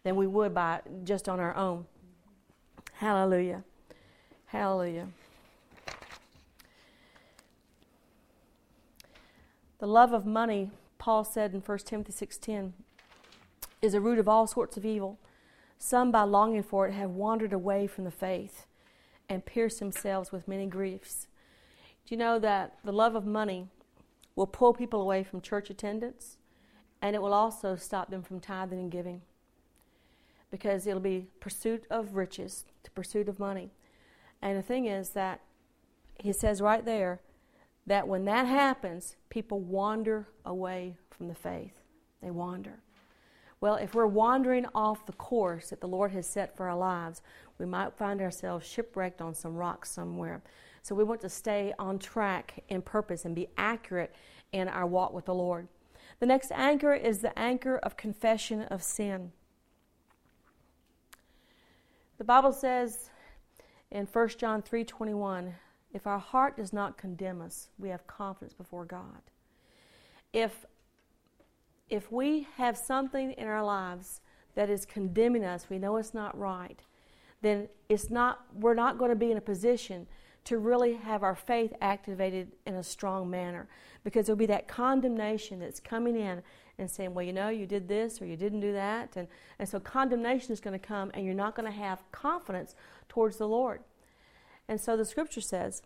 than 0.05 0.17
we 0.17 0.27
would 0.27 0.55
by 0.55 0.81
just 1.05 1.29
on 1.29 1.41
our 1.41 1.55
own. 1.57 1.87
Hallelujah. 2.95 3.65
Hallelujah. 4.47 5.09
The 9.79 9.87
love 9.87 10.13
of 10.13 10.27
money, 10.27 10.71
Paul 10.99 11.25
said 11.25 11.55
in 11.55 11.61
1 11.63 11.79
Timothy 11.79 12.13
6:10, 12.13 12.73
is 13.83 13.95
a 13.95 14.01
root 14.01 14.19
of 14.19 14.29
all 14.29 14.47
sorts 14.47 14.77
of 14.77 14.85
evil. 14.85 15.19
Some 15.79 16.11
by 16.11 16.23
longing 16.23 16.63
for 16.63 16.89
it 16.89 16.93
have 16.93 17.11
wandered 17.11 17.53
away 17.53 17.87
from 17.87 18.05
the 18.05 18.11
faith 18.11 18.67
and 19.29 19.47
pierced 19.47 19.79
themselves 19.79 20.33
with 20.33 20.49
many 20.49 20.67
griefs. 20.67 21.29
Do 22.07 22.15
you 22.15 22.19
know 22.19 22.39
that 22.39 22.77
the 22.85 22.93
love 22.93 23.15
of 23.15 23.25
money 23.25 23.69
will 24.37 24.47
pull 24.47 24.75
people 24.75 25.01
away 25.01 25.25
from 25.25 25.41
church 25.41 25.71
attendance 25.71 26.37
and 27.01 27.17
it 27.17 27.23
will 27.23 27.33
also 27.33 27.77
stop 27.77 28.11
them 28.11 28.23
from 28.23 28.41
tithing 28.41 28.79
and 28.79 28.91
giving? 28.91 29.23
Because 30.51 30.87
it'll 30.87 31.01
be 31.01 31.29
pursuit 31.39 31.85
of 31.89 32.17
riches, 32.17 32.65
to 32.83 32.91
pursuit 32.91 33.29
of 33.29 33.39
money. 33.39 33.71
And 34.43 34.59
the 34.59 34.63
thing 34.63 34.87
is 34.87 35.11
that 35.11 35.41
he 36.19 36.33
says 36.33 36.61
right 36.61 36.85
there 36.85 37.21
that 37.87 38.09
when 38.09 38.25
that 38.27 38.47
happens, 38.47 39.17
people 39.31 39.61
wander 39.61 40.29
away 40.45 40.97
from 41.11 41.29
the 41.29 41.35
faith. 41.35 41.73
They 42.21 42.31
wander. 42.31 42.81
Well, 43.61 43.75
if 43.75 43.95
we're 43.95 44.07
wandering 44.07 44.67
off 44.75 45.05
the 45.05 45.13
course 45.13 45.69
that 45.69 45.81
the 45.81 45.89
Lord 45.89 46.13
has 46.13 46.27
set 46.27 46.57
for 46.57 46.69
our 46.69 46.77
lives, 46.77 47.21
we 47.59 47.67
might 47.67 47.93
find 47.93 48.21
ourselves 48.23 48.67
shipwrecked 48.67 49.21
on 49.21 49.35
some 49.35 49.55
rocks 49.55 49.91
somewhere. 49.91 50.43
So 50.83 50.95
we 50.95 51.05
want 51.05 51.21
to 51.21 51.29
stay 51.29 51.75
on 51.79 51.99
track 51.99 52.65
in 52.69 52.81
purpose 52.81 53.27
and 53.27 53.35
be 53.35 53.49
accurate 53.59 54.15
in 54.53 54.67
our 54.69 54.87
walk 54.87 55.13
with 55.13 55.27
the 55.27 55.35
Lord. 55.35 55.69
The 56.21 56.27
next 56.27 56.53
anchor 56.53 56.95
is 56.95 57.21
the 57.21 57.39
anchor 57.39 57.77
of 57.77 57.99
confession 57.99 58.63
of 58.63 58.83
sin. 58.83 59.33
The 62.17 62.25
Bible 62.25 62.53
says 62.53 63.11
in 63.91 64.07
1 64.07 64.39
John 64.39 64.63
3:21, 64.63 65.55
if 65.93 66.07
our 66.07 66.19
heart 66.19 66.57
does 66.57 66.73
not 66.73 66.97
condemn 66.97 67.43
us, 67.43 67.69
we 67.79 67.91
have 67.91 68.07
confidence 68.07 68.55
before 68.55 68.85
God. 68.85 69.21
If 70.33 70.65
if 71.91 72.11
we 72.11 72.47
have 72.57 72.77
something 72.77 73.33
in 73.33 73.47
our 73.47 73.65
lives 73.65 74.21
that 74.55 74.71
is 74.71 74.85
condemning 74.87 75.45
us, 75.45 75.67
we 75.69 75.79
know 75.79 75.97
it's 75.97 76.15
not 76.15 76.37
right, 76.39 76.81
then 77.43 77.69
it's 77.89 78.11
not 78.11 78.45
we're 78.55 78.75
not 78.75 78.99
going 78.99 79.11
to 79.11 79.17
be 79.17 79.31
in 79.31 79.37
a 79.37 79.43
position 79.43 80.07
to 80.45 80.59
really 80.59 80.95
have 80.95 81.23
our 81.23 81.35
faith 81.35 81.73
activated 81.81 82.53
in 82.67 82.75
a 82.75 82.83
strong 82.83 83.29
manner 83.29 83.69
because 84.05 84.27
there'll 84.27 84.39
be 84.39 84.47
that 84.47 84.67
condemnation 84.69 85.59
that's 85.59 85.81
coming 85.81 86.17
in 86.17 86.43
and 86.79 86.91
saying, 86.91 87.13
well, 87.13 87.25
you 87.25 87.33
know, 87.33 87.51
you 87.51 87.67
did 87.67 87.89
this 87.89 88.23
or 88.23 88.27
you 88.27 88.37
didn't 88.37 88.61
do 88.61 88.73
that. 88.73 89.15
And, 89.17 89.29
and 89.59 89.69
so 89.69 89.79
condemnation 89.79 90.53
is 90.53 90.61
going 90.61 90.79
to 90.79 90.85
come 90.85 91.11
and 91.13 91.27
you're 91.27 91.35
not 91.35 91.55
going 91.55 91.71
to 91.71 91.79
have 91.79 92.03
confidence 92.11 92.75
towards 93.09 93.37
the 93.37 93.47
Lord. 93.47 93.83
And 94.67 94.81
so 94.81 94.97
the 94.97 95.05
scripture 95.05 95.43
says 95.43 95.83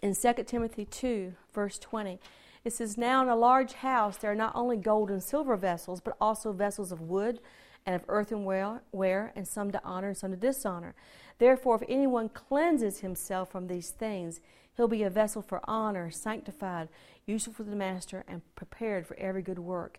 in 0.00 0.14
2 0.14 0.44
Timothy 0.44 0.84
2, 0.84 1.34
verse 1.52 1.78
20, 1.78 2.20
it 2.64 2.72
says, 2.72 2.96
Now 2.96 3.22
in 3.22 3.28
a 3.28 3.36
large 3.36 3.74
house 3.74 4.16
there 4.16 4.32
are 4.32 4.36
not 4.36 4.54
only 4.54 4.76
gold 4.76 5.10
and 5.10 5.22
silver 5.22 5.56
vessels, 5.56 6.00
but 6.00 6.16
also 6.20 6.52
vessels 6.52 6.92
of 6.92 7.00
wood 7.00 7.40
and 7.86 7.94
of 7.94 8.04
earthenware, 8.08 9.32
and 9.36 9.46
some 9.46 9.70
to 9.70 9.80
honor 9.84 10.08
and 10.08 10.16
some 10.16 10.30
to 10.30 10.36
dishonor. 10.36 10.94
Therefore, 11.38 11.76
if 11.76 11.88
anyone 11.88 12.30
cleanses 12.30 13.00
himself 13.00 13.50
from 13.50 13.66
these 13.66 13.90
things, 13.90 14.40
he'll 14.76 14.88
be 14.88 15.02
a 15.02 15.10
vessel 15.10 15.42
for 15.42 15.60
honor, 15.64 16.10
sanctified, 16.10 16.88
useful 17.26 17.52
for 17.52 17.64
the 17.64 17.76
master, 17.76 18.24
and 18.26 18.42
prepared 18.54 19.06
for 19.06 19.16
every 19.18 19.42
good 19.42 19.58
work. 19.58 19.98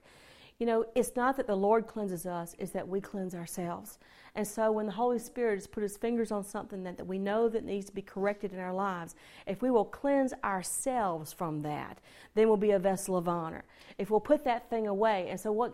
You 0.60 0.66
know, 0.66 0.86
it's 0.96 1.18
not 1.18 1.36
that 1.36 1.48
the 1.48 1.56
Lord 1.56 1.86
cleanses 1.86 2.26
us, 2.26 2.56
it's 2.58 2.72
that 2.72 2.88
we 2.88 3.02
cleanse 3.02 3.36
ourselves. 3.36 4.00
And 4.36 4.48
so 4.48 4.72
when 4.72 4.86
the 4.86 4.94
Holy 4.94 5.20
Spirit 5.20 5.56
has 5.56 5.68
put 5.68 5.84
his 5.84 5.98
fingers 5.98 6.32
on 6.32 6.46
something 6.46 6.84
that, 6.84 6.98
that 6.98 7.06
we 7.06 7.20
know 7.20 7.50
that 7.50 7.66
needs 7.66 7.86
to 7.88 7.92
be 7.94 8.02
corrected 8.02 8.54
in 8.54 8.60
our 8.60 8.74
lives, 8.74 9.16
if 9.48 9.62
we 9.62 9.70
will 9.70 9.86
cleanse 9.86 10.34
ourselves 10.44 11.34
from 11.34 11.62
that, 11.64 12.00
then 12.36 12.48
we'll 12.48 12.58
be 12.58 12.72
a 12.72 12.80
vessel 12.80 13.18
of 13.18 13.28
honor. 13.28 13.66
If 13.98 14.10
we'll 14.10 14.22
put 14.22 14.46
that 14.46 14.70
thing 14.70 14.88
away. 14.88 15.28
And 15.30 15.40
so 15.40 15.52
what 15.52 15.74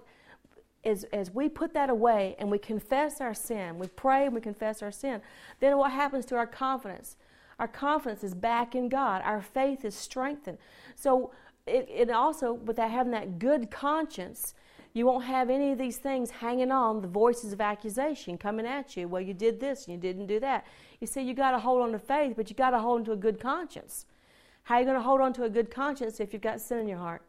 as, 0.84 1.04
as 1.14 1.32
we 1.32 1.48
put 1.48 1.74
that 1.74 1.90
away 1.90 2.36
and 2.40 2.50
we 2.50 2.58
confess 2.58 3.22
our 3.22 3.34
sin, 3.34 3.78
we 3.78 3.88
pray 3.88 4.26
and 4.26 4.34
we 4.34 4.42
confess 4.42 4.82
our 4.82 4.92
sin, 4.92 5.22
then 5.60 5.78
what 5.78 5.92
happens 5.92 6.26
to 6.26 6.36
our 6.36 6.48
confidence? 6.48 7.18
Our 7.60 7.68
confidence 7.68 8.24
is 8.24 8.34
back 8.34 8.74
in 8.74 8.90
God. 8.90 9.22
Our 9.24 9.42
faith 9.42 9.86
is 9.86 9.94
strengthened. 9.94 10.58
So 10.96 11.32
it, 11.68 11.88
it 11.88 12.10
also, 12.10 12.54
with 12.54 12.78
that 12.78 12.90
having 12.90 13.12
that 13.12 13.38
good 13.38 13.70
conscience, 13.70 14.56
you 14.94 15.06
won't 15.06 15.26
have 15.26 15.50
any 15.50 15.72
of 15.72 15.78
these 15.78 15.98
things 15.98 16.30
hanging 16.30 16.72
on, 16.72 17.02
the 17.02 17.08
voices 17.08 17.54
of 17.54 17.62
accusation 17.62 18.38
coming 18.38 18.66
at 18.66 18.98
you. 18.98 19.08
Well, 19.08 19.22
you 19.22 19.34
did 19.34 19.60
this 19.60 19.86
and 19.86 19.96
you 19.96 20.02
didn't 20.02 20.28
do 20.28 20.40
that. 20.42 20.66
You 21.00 21.08
see, 21.08 21.22
you 21.22 21.34
got 21.34 21.52
to 21.52 21.60
hold 21.60 21.82
on 21.82 21.92
to 21.94 22.00
faith, 22.00 22.34
but 22.36 22.50
you 22.50 22.56
got 22.56 22.72
to 22.72 22.80
hold 22.80 23.00
on 23.00 23.06
to 23.06 23.12
a 23.14 23.18
good 23.18 23.40
conscience. 23.40 24.06
How 24.64 24.76
are 24.76 24.80
you 24.82 24.86
going 24.86 24.98
to 24.98 25.04
hold 25.04 25.22
on 25.22 25.34
to 25.34 25.44
a 25.44 25.50
good 25.50 25.72
conscience 25.72 26.20
if 26.20 26.34
you've 26.34 26.42
got 26.42 26.60
sin 26.60 26.80
in 26.80 26.88
your 26.88 26.98
heart? 26.98 27.22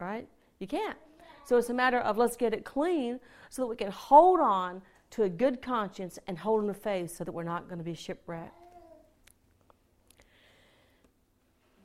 Right? 0.00 0.26
You 0.58 0.66
can't. 0.66 0.96
So 1.44 1.58
it's 1.58 1.68
a 1.68 1.74
matter 1.74 1.98
of 1.98 2.16
let's 2.16 2.36
get 2.36 2.54
it 2.54 2.64
clean 2.64 3.20
so 3.50 3.62
that 3.62 3.66
we 3.66 3.76
can 3.76 3.90
hold 3.90 4.40
on 4.40 4.80
to 5.10 5.24
a 5.24 5.28
good 5.28 5.60
conscience 5.60 6.18
and 6.26 6.38
hold 6.38 6.62
on 6.62 6.68
to 6.68 6.74
faith 6.74 7.16
so 7.16 7.24
that 7.24 7.32
we're 7.32 7.44
not 7.44 7.68
going 7.68 7.78
to 7.78 7.84
be 7.84 7.94
shipwrecked. 7.94 8.54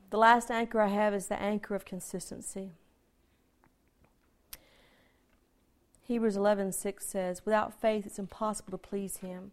The 0.08 0.18
last 0.18 0.50
anchor 0.50 0.80
I 0.80 0.88
have 0.88 1.14
is 1.14 1.26
the 1.26 1.40
anchor 1.40 1.76
of 1.76 1.84
consistency. 1.84 2.72
Hebrews 6.10 6.36
11:6 6.36 7.06
says, 7.06 7.46
"Without 7.46 7.72
faith 7.72 8.04
it's 8.04 8.18
impossible 8.18 8.72
to 8.72 8.78
please 8.78 9.18
him, 9.18 9.52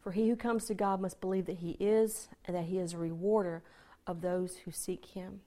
for 0.00 0.10
he 0.10 0.28
who 0.28 0.34
comes 0.34 0.64
to 0.64 0.74
God 0.74 1.00
must 1.00 1.20
believe 1.20 1.46
that 1.46 1.58
he 1.58 1.76
is 1.78 2.26
and 2.44 2.56
that 2.56 2.64
he 2.64 2.80
is 2.80 2.94
a 2.94 2.98
rewarder 2.98 3.62
of 4.04 4.20
those 4.20 4.56
who 4.56 4.72
seek 4.72 5.04
him." 5.04 5.42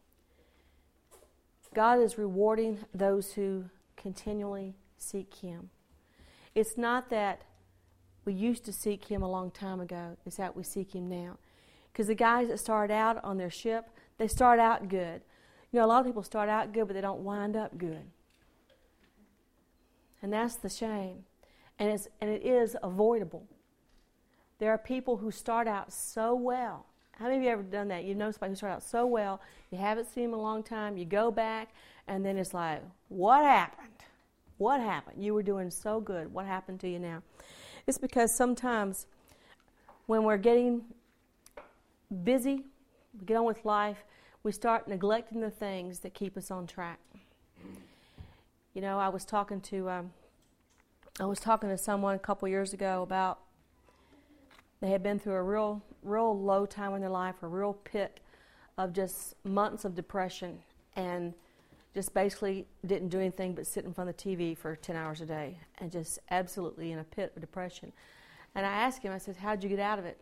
God 1.73 1.99
is 1.99 2.17
rewarding 2.17 2.85
those 2.93 3.33
who 3.33 3.65
continually 3.97 4.77
seek 4.95 5.33
him. 5.33 5.69
It's 6.55 6.77
not 6.77 7.09
that 7.09 7.41
we 8.23 8.31
used 8.31 8.63
to 8.67 8.71
seek 8.71 9.11
him 9.11 9.21
a 9.21 9.29
long 9.29 9.51
time 9.51 9.81
ago, 9.81 10.15
it's 10.25 10.37
that 10.37 10.55
we 10.55 10.63
seek 10.63 10.95
him 10.95 11.09
now. 11.09 11.39
Because 11.91 12.07
the 12.07 12.15
guys 12.15 12.47
that 12.47 12.59
start 12.59 12.89
out 12.89 13.21
on 13.21 13.35
their 13.35 13.49
ship, 13.49 13.89
they 14.17 14.29
start 14.29 14.59
out 14.59 14.87
good. 14.87 15.23
You 15.71 15.79
know, 15.81 15.85
a 15.85 15.87
lot 15.87 15.99
of 15.99 16.05
people 16.05 16.23
start 16.23 16.47
out 16.47 16.71
good, 16.71 16.87
but 16.87 16.93
they 16.93 17.01
don't 17.01 17.25
wind 17.25 17.57
up 17.57 17.77
good. 17.77 18.09
And 20.21 20.33
that's 20.33 20.55
the 20.55 20.69
shame. 20.69 21.23
And, 21.79 21.89
it's, 21.89 22.07
and 22.21 22.29
it 22.29 22.43
is 22.43 22.75
avoidable. 22.81 23.45
There 24.59 24.71
are 24.71 24.77
people 24.77 25.17
who 25.17 25.31
start 25.31 25.67
out 25.67 25.93
so 25.93 26.33
well. 26.33 26.85
How 27.11 27.25
many 27.25 27.37
of 27.37 27.43
you 27.43 27.49
ever 27.49 27.63
done 27.63 27.87
that? 27.89 28.03
You 28.03 28.15
know 28.15 28.31
somebody 28.31 28.51
who 28.51 28.55
started 28.55 28.75
out 28.75 28.83
so 28.83 29.05
well, 29.05 29.41
you 29.71 29.77
haven't 29.77 30.07
seen 30.13 30.31
them 30.31 30.39
a 30.39 30.41
long 30.41 30.63
time, 30.63 30.97
you 30.97 31.05
go 31.05 31.31
back, 31.31 31.69
and 32.07 32.25
then 32.25 32.37
it's 32.37 32.53
like, 32.53 32.81
what 33.09 33.43
happened? 33.43 33.87
What 34.57 34.81
happened? 34.81 35.23
You 35.23 35.33
were 35.33 35.43
doing 35.43 35.69
so 35.69 35.99
good. 35.99 36.31
What 36.33 36.45
happened 36.45 36.79
to 36.81 36.89
you 36.89 36.99
now? 36.99 37.21
It's 37.85 37.97
because 37.97 38.35
sometimes 38.35 39.07
when 40.07 40.23
we're 40.23 40.37
getting 40.37 40.83
busy, 42.23 42.63
we 43.19 43.25
get 43.25 43.37
on 43.37 43.45
with 43.45 43.63
life, 43.65 44.03
we 44.43 44.51
start 44.51 44.87
neglecting 44.87 45.41
the 45.41 45.49
things 45.49 45.99
that 45.99 46.13
keep 46.13 46.37
us 46.37 46.51
on 46.51 46.67
track. 46.67 46.99
You 48.77 48.83
know, 48.83 48.99
I 48.99 49.09
was 49.09 49.25
talking 49.25 49.59
to 49.61 49.89
um, 49.89 50.11
I 51.19 51.25
was 51.25 51.39
talking 51.39 51.67
to 51.67 51.79
someone 51.79 52.13
a 52.13 52.19
couple 52.19 52.47
years 52.47 52.73
ago 52.73 53.01
about 53.01 53.39
they 54.81 54.91
had 54.91 55.01
been 55.01 55.17
through 55.17 55.33
a 55.33 55.41
real 55.41 55.81
real 56.03 56.39
low 56.39 56.67
time 56.67 56.93
in 56.93 57.01
their 57.01 57.09
life, 57.09 57.41
a 57.41 57.47
real 57.47 57.73
pit 57.73 58.19
of 58.77 58.93
just 58.93 59.33
months 59.43 59.83
of 59.83 59.95
depression, 59.95 60.59
and 60.95 61.33
just 61.95 62.13
basically 62.13 62.67
didn't 62.85 63.09
do 63.09 63.19
anything 63.19 63.55
but 63.55 63.65
sit 63.65 63.83
in 63.83 63.95
front 63.95 64.11
of 64.11 64.15
the 64.15 64.23
TV 64.23 64.55
for 64.55 64.75
10 64.75 64.95
hours 64.95 65.21
a 65.21 65.25
day, 65.25 65.57
and 65.79 65.91
just 65.91 66.19
absolutely 66.29 66.91
in 66.91 66.99
a 66.99 67.03
pit 67.03 67.33
of 67.35 67.41
depression. 67.41 67.91
And 68.53 68.63
I 68.63 68.69
asked 68.69 69.01
him, 69.01 69.11
I 69.11 69.17
said, 69.17 69.37
"How'd 69.37 69.63
you 69.63 69.69
get 69.71 69.79
out 69.79 69.97
of 69.97 70.05
it?" 70.05 70.21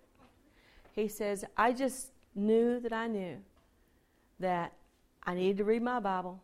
He 0.93 1.09
says, 1.09 1.43
"I 1.57 1.73
just 1.73 2.13
knew 2.33 2.79
that 2.79 2.93
I 2.93 3.07
knew 3.07 3.35
that 4.39 4.71
I 5.23 5.33
needed 5.33 5.57
to 5.57 5.65
read 5.65 5.81
my 5.81 5.99
Bible, 5.99 6.41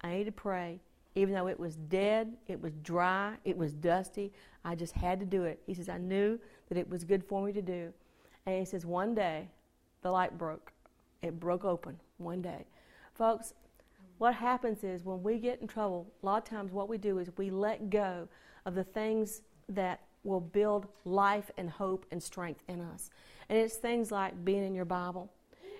I 0.00 0.08
needed 0.08 0.24
to 0.24 0.32
pray." 0.32 0.80
Even 1.14 1.34
though 1.34 1.48
it 1.48 1.58
was 1.58 1.76
dead, 1.76 2.32
it 2.48 2.60
was 2.60 2.72
dry, 2.82 3.34
it 3.44 3.56
was 3.56 3.72
dusty. 3.72 4.32
I 4.64 4.74
just 4.74 4.92
had 4.94 5.20
to 5.20 5.26
do 5.26 5.44
it. 5.44 5.60
He 5.66 5.74
says, 5.74 5.88
I 5.88 5.98
knew 5.98 6.38
that 6.68 6.78
it 6.78 6.88
was 6.88 7.04
good 7.04 7.22
for 7.24 7.42
me 7.42 7.52
to 7.52 7.62
do. 7.62 7.92
And 8.46 8.58
he 8.58 8.64
says, 8.64 8.84
one 8.84 9.14
day, 9.14 9.48
the 10.02 10.10
light 10.10 10.36
broke. 10.36 10.72
It 11.22 11.38
broke 11.38 11.64
open 11.64 11.98
one 12.18 12.42
day. 12.42 12.66
Folks, 13.14 13.54
what 14.18 14.34
happens 14.34 14.84
is 14.84 15.04
when 15.04 15.22
we 15.22 15.38
get 15.38 15.60
in 15.60 15.68
trouble, 15.68 16.06
a 16.22 16.26
lot 16.26 16.42
of 16.42 16.48
times 16.48 16.72
what 16.72 16.88
we 16.88 16.98
do 16.98 17.18
is 17.18 17.30
we 17.36 17.50
let 17.50 17.90
go 17.90 18.28
of 18.66 18.74
the 18.74 18.84
things 18.84 19.42
that 19.68 20.00
will 20.24 20.40
build 20.40 20.86
life 21.04 21.50
and 21.58 21.70
hope 21.70 22.06
and 22.10 22.22
strength 22.22 22.62
in 22.68 22.80
us. 22.80 23.10
And 23.48 23.58
it's 23.58 23.76
things 23.76 24.10
like 24.10 24.44
being 24.44 24.64
in 24.64 24.74
your 24.74 24.84
Bible. 24.84 25.30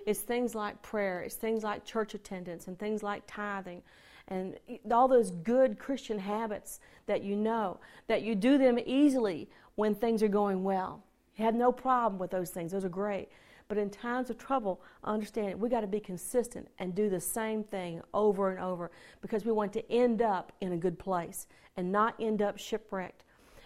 It's 0.05 0.19
things 0.19 0.53
like 0.53 0.81
prayer. 0.81 1.21
It's 1.21 1.35
things 1.35 1.63
like 1.63 1.83
church 1.83 2.13
attendance 2.13 2.67
and 2.67 2.77
things 2.77 3.01
like 3.03 3.23
tithing 3.27 3.81
and 4.27 4.57
all 4.91 5.07
those 5.07 5.31
good 5.31 5.77
Christian 5.77 6.19
habits 6.19 6.79
that 7.05 7.23
you 7.23 7.35
know, 7.35 7.79
that 8.07 8.23
you 8.23 8.35
do 8.35 8.57
them 8.57 8.79
easily 8.85 9.49
when 9.75 9.93
things 9.93 10.23
are 10.23 10.27
going 10.27 10.63
well. 10.63 11.03
You 11.35 11.45
have 11.45 11.55
no 11.55 11.71
problem 11.71 12.19
with 12.19 12.31
those 12.31 12.49
things. 12.49 12.71
Those 12.71 12.85
are 12.85 12.89
great. 12.89 13.29
But 13.67 13.77
in 13.77 13.89
times 13.89 14.29
of 14.29 14.37
trouble, 14.37 14.81
understand 15.03 15.59
we 15.59 15.69
got 15.69 15.81
to 15.81 15.87
be 15.87 15.99
consistent 15.99 16.67
and 16.79 16.93
do 16.93 17.09
the 17.09 17.19
same 17.19 17.63
thing 17.63 18.01
over 18.13 18.51
and 18.51 18.59
over 18.59 18.91
because 19.21 19.43
we 19.43 19.51
want 19.51 19.73
to 19.73 19.91
end 19.91 20.21
up 20.21 20.51
in 20.61 20.73
a 20.73 20.77
good 20.77 20.99
place 20.99 21.47
and 21.77 21.91
not 21.91 22.15
end 22.19 22.41
up 22.41 22.57
shipwrecked. 22.57 23.23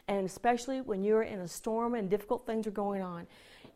And 0.08 0.26
especially 0.26 0.82
when 0.82 1.04
you're 1.04 1.24
in 1.24 1.40
a 1.40 1.48
storm 1.48 1.96
and 1.96 2.10
difficult 2.10 2.46
things 2.46 2.66
are 2.66 2.72
going 2.72 3.02
on, 3.02 3.28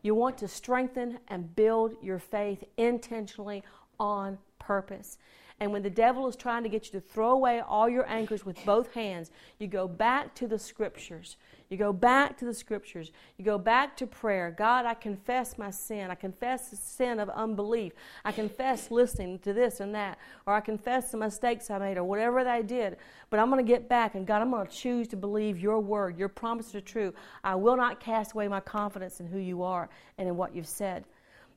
you 0.02 0.14
want 0.14 0.36
to 0.38 0.48
strengthen 0.48 1.18
and 1.28 1.54
build 1.54 1.94
your 2.02 2.18
faith 2.18 2.64
intentionally 2.76 3.62
on 4.00 4.38
purpose. 4.58 5.18
And 5.60 5.72
when 5.72 5.82
the 5.82 5.90
devil 5.90 6.26
is 6.26 6.34
trying 6.34 6.64
to 6.64 6.68
get 6.68 6.86
you 6.86 6.92
to 6.92 7.00
throw 7.00 7.30
away 7.30 7.60
all 7.60 7.88
your 7.88 8.08
anchors 8.08 8.44
with 8.44 8.62
both 8.64 8.92
hands, 8.92 9.30
you 9.58 9.68
go 9.68 9.86
back 9.86 10.34
to 10.34 10.48
the 10.48 10.58
scriptures. 10.58 11.36
You 11.68 11.76
go 11.76 11.92
back 11.92 12.36
to 12.38 12.44
the 12.44 12.52
scriptures. 12.52 13.12
You 13.38 13.44
go 13.44 13.56
back 13.56 13.96
to 13.98 14.06
prayer. 14.06 14.54
God, 14.56 14.84
I 14.84 14.94
confess 14.94 15.56
my 15.56 15.70
sin. 15.70 16.10
I 16.10 16.16
confess 16.16 16.70
the 16.70 16.76
sin 16.76 17.20
of 17.20 17.28
unbelief. 17.30 17.92
I 18.24 18.32
confess 18.32 18.90
listening 18.90 19.38
to 19.40 19.52
this 19.52 19.78
and 19.78 19.94
that. 19.94 20.18
Or 20.44 20.54
I 20.54 20.60
confess 20.60 21.12
the 21.12 21.18
mistakes 21.18 21.70
I 21.70 21.78
made 21.78 21.98
or 21.98 22.04
whatever 22.04 22.40
I 22.40 22.62
did. 22.62 22.96
But 23.30 23.38
I'm 23.38 23.48
going 23.48 23.64
to 23.64 23.72
get 23.72 23.88
back 23.88 24.16
and 24.16 24.26
God, 24.26 24.42
I'm 24.42 24.50
going 24.50 24.66
to 24.66 24.72
choose 24.72 25.06
to 25.08 25.16
believe 25.16 25.58
your 25.58 25.78
word. 25.78 26.18
Your 26.18 26.28
promises 26.28 26.74
are 26.74 26.80
true. 26.80 27.14
I 27.44 27.54
will 27.54 27.76
not 27.76 28.00
cast 28.00 28.32
away 28.32 28.48
my 28.48 28.60
confidence 28.60 29.20
in 29.20 29.26
who 29.26 29.38
you 29.38 29.62
are 29.62 29.88
and 30.18 30.28
in 30.28 30.36
what 30.36 30.54
you've 30.54 30.66
said. 30.66 31.04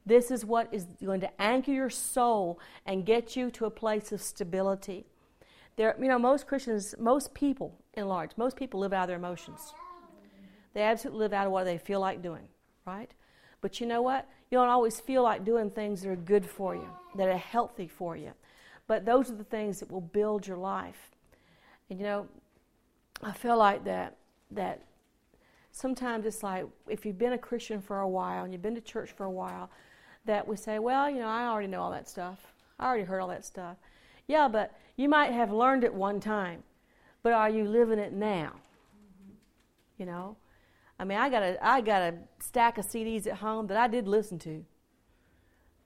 This 0.08 0.32
is 0.32 0.46
what 0.46 0.74
is 0.74 0.86
going 1.04 1.20
to 1.20 1.42
anchor 1.42 1.74
your 1.74 1.90
soul 1.90 2.62
and 2.86 3.06
get 3.06 3.36
you 3.36 3.52
to 3.52 3.66
a 3.66 3.70
place 3.70 4.14
of 4.14 4.22
stability. 4.22 5.06
There, 5.76 5.98
you 6.00 6.08
know, 6.08 6.18
most 6.18 6.48
Christians, 6.48 6.96
most 6.98 7.34
people, 7.34 7.78
in 7.94 8.08
large, 8.08 8.32
most 8.38 8.56
people 8.56 8.80
live 8.80 8.94
out 8.94 9.04
of 9.04 9.08
their 9.10 9.18
emotions. 9.18 9.74
They 10.74 10.84
absolutely 10.84 11.20
live 11.20 11.34
out 11.34 11.48
of 11.48 11.52
what 11.52 11.66
they 11.66 11.78
feel 11.78 12.00
like 12.00 12.22
doing, 12.22 12.48
right? 12.86 13.12
But 13.60 13.82
you 13.82 13.86
know 13.86 14.02
what? 14.02 14.26
You 14.50 14.58
don't 14.58 14.70
always 14.70 14.98
feel 14.98 15.24
like 15.24 15.44
doing 15.44 15.70
things 15.70 16.04
that 16.04 16.10
are 16.10 16.16
good 16.16 16.46
for 16.46 16.74
you, 16.74 16.88
that 17.16 17.28
are 17.28 17.38
healthy 17.38 17.90
for 17.90 18.16
you. 18.16 18.32
But 18.88 19.04
those 19.04 19.30
are 19.30 19.36
the 19.36 19.44
things 19.44 19.82
that 19.82 19.92
will 19.92 20.00
build 20.00 20.48
your 20.48 20.58
life. 20.58 21.12
And 21.90 22.00
you 22.00 22.06
know, 22.06 22.28
I 23.22 23.34
feel 23.34 23.58
like 23.58 23.84
that 23.84 24.16
that 24.52 24.84
sometimes 25.74 26.26
it's 26.26 26.44
like 26.44 26.66
if 26.88 27.06
you've 27.06 27.18
been 27.18 27.34
a 27.34 27.38
Christian 27.38 27.82
for 27.82 28.00
a 28.00 28.08
while 28.08 28.46
and 28.46 28.54
you've 28.54 28.62
been 28.62 28.76
to 28.76 28.82
church 28.82 29.12
for 29.12 29.26
a 29.26 29.32
while, 29.32 29.70
that 30.28 30.48
we 30.48 30.56
say, 30.56 30.80
well, 30.80 31.10
you 31.10 31.20
know, 31.20 31.28
I 31.28 31.48
already 31.48 31.68
know 31.68 31.82
all 31.82 31.92
that 31.92 32.08
stuff. 32.08 32.40
I 32.80 32.88
already 32.88 33.04
heard 33.04 33.20
all 33.20 33.28
that 33.30 33.46
stuff. 33.46 33.78
Yeah, 34.28 34.48
but 34.48 34.78
you 34.96 35.10
might 35.10 35.32
have 35.32 35.52
learned 35.52 35.84
it 35.84 35.94
one 35.94 36.20
time, 36.20 36.64
but 37.24 37.34
are 37.34 37.50
you 37.50 37.66
living 37.66 38.00
it 38.00 38.14
now? 38.14 38.54
You 39.98 40.06
know, 40.06 40.38
I 41.00 41.06
mean, 41.06 41.18
I 41.18 41.30
got 41.30 41.44
a 41.44 41.66
I 41.66 41.82
got 41.82 42.02
a 42.02 42.16
stack 42.40 42.78
of 42.78 42.86
CDs 42.86 43.28
at 43.28 43.36
home 43.38 43.68
that 43.68 43.78
I 43.78 43.88
did 43.88 44.08
listen 44.08 44.38
to. 44.40 44.64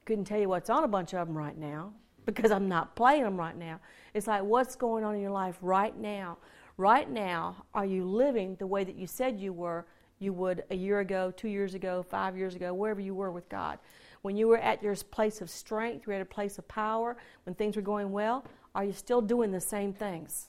Couldn't 0.05 0.25
tell 0.25 0.39
you 0.39 0.49
what's 0.49 0.69
on 0.69 0.83
a 0.83 0.87
bunch 0.87 1.13
of 1.13 1.27
them 1.27 1.37
right 1.37 1.57
now 1.57 1.93
because 2.25 2.51
I'm 2.51 2.67
not 2.67 2.95
playing 2.95 3.23
them 3.23 3.37
right 3.37 3.55
now. 3.55 3.79
It's 4.13 4.27
like 4.27 4.43
what's 4.43 4.75
going 4.75 5.03
on 5.03 5.15
in 5.15 5.21
your 5.21 5.31
life 5.31 5.57
right 5.61 5.97
now. 5.97 6.37
Right 6.77 7.09
now, 7.09 7.65
are 7.73 7.85
you 7.85 8.05
living 8.05 8.55
the 8.55 8.67
way 8.67 8.83
that 8.83 8.95
you 8.95 9.05
said 9.07 9.39
you 9.39 9.53
were? 9.53 9.85
You 10.19 10.33
would 10.33 10.63
a 10.69 10.75
year 10.75 10.99
ago, 10.99 11.31
two 11.35 11.47
years 11.47 11.73
ago, 11.73 12.03
five 12.03 12.37
years 12.37 12.55
ago, 12.55 12.73
wherever 12.73 13.01
you 13.01 13.15
were 13.15 13.31
with 13.31 13.49
God. 13.49 13.79
When 14.21 14.37
you 14.37 14.47
were 14.47 14.57
at 14.57 14.83
your 14.83 14.95
place 14.95 15.41
of 15.41 15.49
strength, 15.49 16.05
you 16.05 16.11
were 16.11 16.17
at 16.17 16.21
a 16.21 16.25
place 16.25 16.57
of 16.57 16.67
power, 16.67 17.17
when 17.45 17.55
things 17.55 17.75
were 17.75 17.81
going 17.81 18.11
well, 18.11 18.45
are 18.75 18.83
you 18.83 18.93
still 18.93 19.21
doing 19.21 19.51
the 19.51 19.61
same 19.61 19.93
things? 19.93 20.47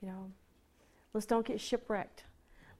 You 0.00 0.08
know, 0.08 0.30
let's 1.14 1.26
don't 1.26 1.46
get 1.46 1.60
shipwrecked. 1.60 2.24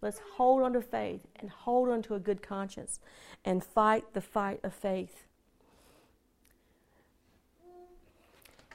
Let's 0.03 0.21
hold 0.37 0.63
on 0.63 0.73
to 0.73 0.83
faith 0.83 1.21
and 1.37 1.49
hold 1.49 1.89
on 1.89 2.03
to 2.03 2.15
a 2.15 2.19
good 2.19 2.43
conscience 2.43 2.99
and 3.45 3.63
fight 3.63 4.05
the 4.13 4.21
fight 4.21 4.61
of 4.65 4.75
faith. 4.75 5.25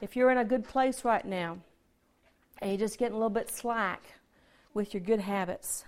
If 0.00 0.16
you're 0.16 0.30
in 0.30 0.38
a 0.38 0.44
good 0.44 0.64
place 0.64 1.04
right 1.04 1.24
now 1.24 1.58
and 2.60 2.70
you're 2.70 2.78
just 2.78 2.98
getting 2.98 3.14
a 3.14 3.18
little 3.18 3.30
bit 3.30 3.50
slack 3.50 4.02
with 4.74 4.94
your 4.94 5.02
good 5.02 5.20
habits, 5.20 5.84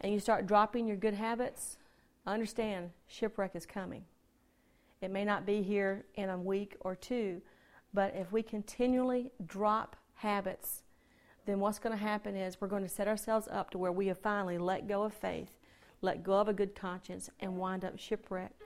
and 0.00 0.12
you 0.12 0.18
start 0.18 0.46
dropping 0.46 0.86
your 0.86 0.96
good 0.96 1.14
habits, 1.14 1.76
Understand, 2.26 2.90
shipwreck 3.08 3.54
is 3.54 3.66
coming. 3.66 4.04
It 5.00 5.10
may 5.10 5.24
not 5.24 5.44
be 5.44 5.62
here 5.62 6.04
in 6.14 6.30
a 6.30 6.38
week 6.38 6.76
or 6.80 6.94
two, 6.94 7.42
but 7.92 8.14
if 8.14 8.30
we 8.30 8.42
continually 8.42 9.32
drop 9.44 9.96
habits, 10.14 10.82
then 11.44 11.58
what's 11.58 11.80
going 11.80 11.96
to 11.96 12.02
happen 12.02 12.36
is 12.36 12.60
we're 12.60 12.68
going 12.68 12.84
to 12.84 12.88
set 12.88 13.08
ourselves 13.08 13.48
up 13.50 13.70
to 13.70 13.78
where 13.78 13.90
we 13.90 14.06
have 14.06 14.18
finally 14.18 14.58
let 14.58 14.86
go 14.86 15.02
of 15.02 15.12
faith, 15.12 15.50
let 16.00 16.22
go 16.22 16.34
of 16.34 16.48
a 16.48 16.52
good 16.52 16.76
conscience, 16.76 17.28
and 17.40 17.56
wind 17.56 17.84
up 17.84 17.98
shipwrecked. 17.98 18.62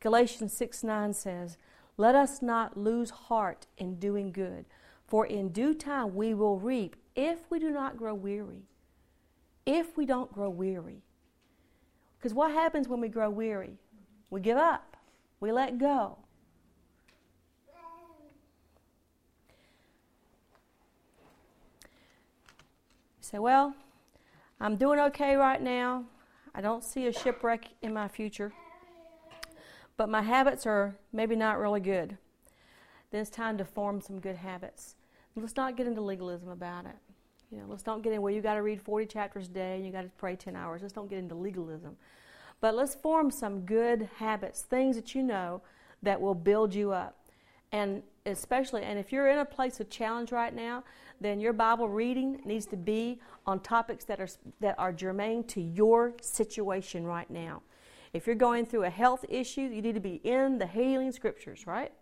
Galatians 0.00 0.52
6 0.52 0.84
9 0.84 1.14
says, 1.14 1.56
Let 1.96 2.14
us 2.14 2.42
not 2.42 2.76
lose 2.76 3.10
heart 3.10 3.66
in 3.78 3.98
doing 3.98 4.32
good, 4.32 4.66
for 5.06 5.24
in 5.24 5.48
due 5.48 5.72
time 5.72 6.14
we 6.14 6.34
will 6.34 6.58
reap 6.58 6.96
if 7.16 7.50
we 7.50 7.58
do 7.58 7.70
not 7.70 7.96
grow 7.96 8.14
weary. 8.14 8.64
If 9.64 9.96
we 9.96 10.04
don't 10.04 10.32
grow 10.32 10.50
weary. 10.50 11.02
Because 12.20 12.34
what 12.34 12.52
happens 12.52 12.86
when 12.86 13.00
we 13.00 13.08
grow 13.08 13.30
weary? 13.30 13.78
We 14.28 14.42
give 14.42 14.58
up, 14.58 14.96
we 15.40 15.52
let 15.52 15.78
go. 15.78 16.18
Say, 23.22 23.38
Well, 23.38 23.74
I'm 24.60 24.76
doing 24.76 24.98
okay 25.00 25.36
right 25.36 25.62
now. 25.62 26.04
I 26.54 26.60
don't 26.60 26.84
see 26.84 27.06
a 27.06 27.12
shipwreck 27.12 27.68
in 27.80 27.94
my 27.94 28.08
future, 28.08 28.52
but 29.96 30.10
my 30.10 30.20
habits 30.20 30.66
are 30.66 30.96
maybe 31.12 31.36
not 31.36 31.58
really 31.58 31.80
good. 31.80 32.18
Then 33.10 33.22
it's 33.22 33.30
time 33.30 33.56
to 33.58 33.64
form 33.64 34.00
some 34.00 34.20
good 34.20 34.36
habits. 34.36 34.96
Let's 35.36 35.56
not 35.56 35.76
get 35.76 35.86
into 35.86 36.02
legalism 36.02 36.48
about 36.48 36.84
it. 36.84 36.96
You 37.50 37.58
know, 37.58 37.64
let's 37.68 37.82
don't 37.82 38.02
get 38.02 38.12
in 38.12 38.22
where 38.22 38.32
you 38.32 38.40
got 38.40 38.54
to 38.54 38.62
read 38.62 38.80
40 38.80 39.06
chapters 39.06 39.46
a 39.46 39.50
day 39.50 39.76
and 39.76 39.84
you 39.84 39.90
got 39.90 40.02
to 40.02 40.10
pray 40.18 40.36
10 40.36 40.54
hours. 40.54 40.82
Let's 40.82 40.94
don't 40.94 41.10
get 41.10 41.18
into 41.18 41.34
legalism. 41.34 41.96
But 42.60 42.74
let's 42.74 42.94
form 42.94 43.30
some 43.30 43.60
good 43.60 44.08
habits, 44.18 44.62
things 44.62 44.96
that 44.96 45.14
you 45.14 45.22
know 45.22 45.62
that 46.02 46.20
will 46.20 46.34
build 46.34 46.74
you 46.74 46.92
up. 46.92 47.16
And 47.72 48.02
especially, 48.26 48.82
and 48.82 48.98
if 48.98 49.12
you're 49.12 49.28
in 49.28 49.38
a 49.38 49.44
place 49.44 49.80
of 49.80 49.88
challenge 49.90 50.32
right 50.32 50.54
now, 50.54 50.84
then 51.20 51.40
your 51.40 51.52
Bible 51.52 51.88
reading 51.88 52.40
needs 52.44 52.66
to 52.66 52.76
be 52.76 53.20
on 53.46 53.60
topics 53.60 54.04
that 54.04 54.20
are, 54.20 54.28
that 54.60 54.74
are 54.78 54.92
germane 54.92 55.44
to 55.44 55.60
your 55.60 56.14
situation 56.20 57.04
right 57.04 57.30
now. 57.30 57.62
If 58.12 58.26
you're 58.26 58.36
going 58.36 58.66
through 58.66 58.84
a 58.84 58.90
health 58.90 59.24
issue, 59.28 59.62
you 59.62 59.82
need 59.82 59.94
to 59.94 60.00
be 60.00 60.20
in 60.24 60.58
the 60.58 60.66
healing 60.66 61.12
scriptures, 61.12 61.66
right? 61.66 61.92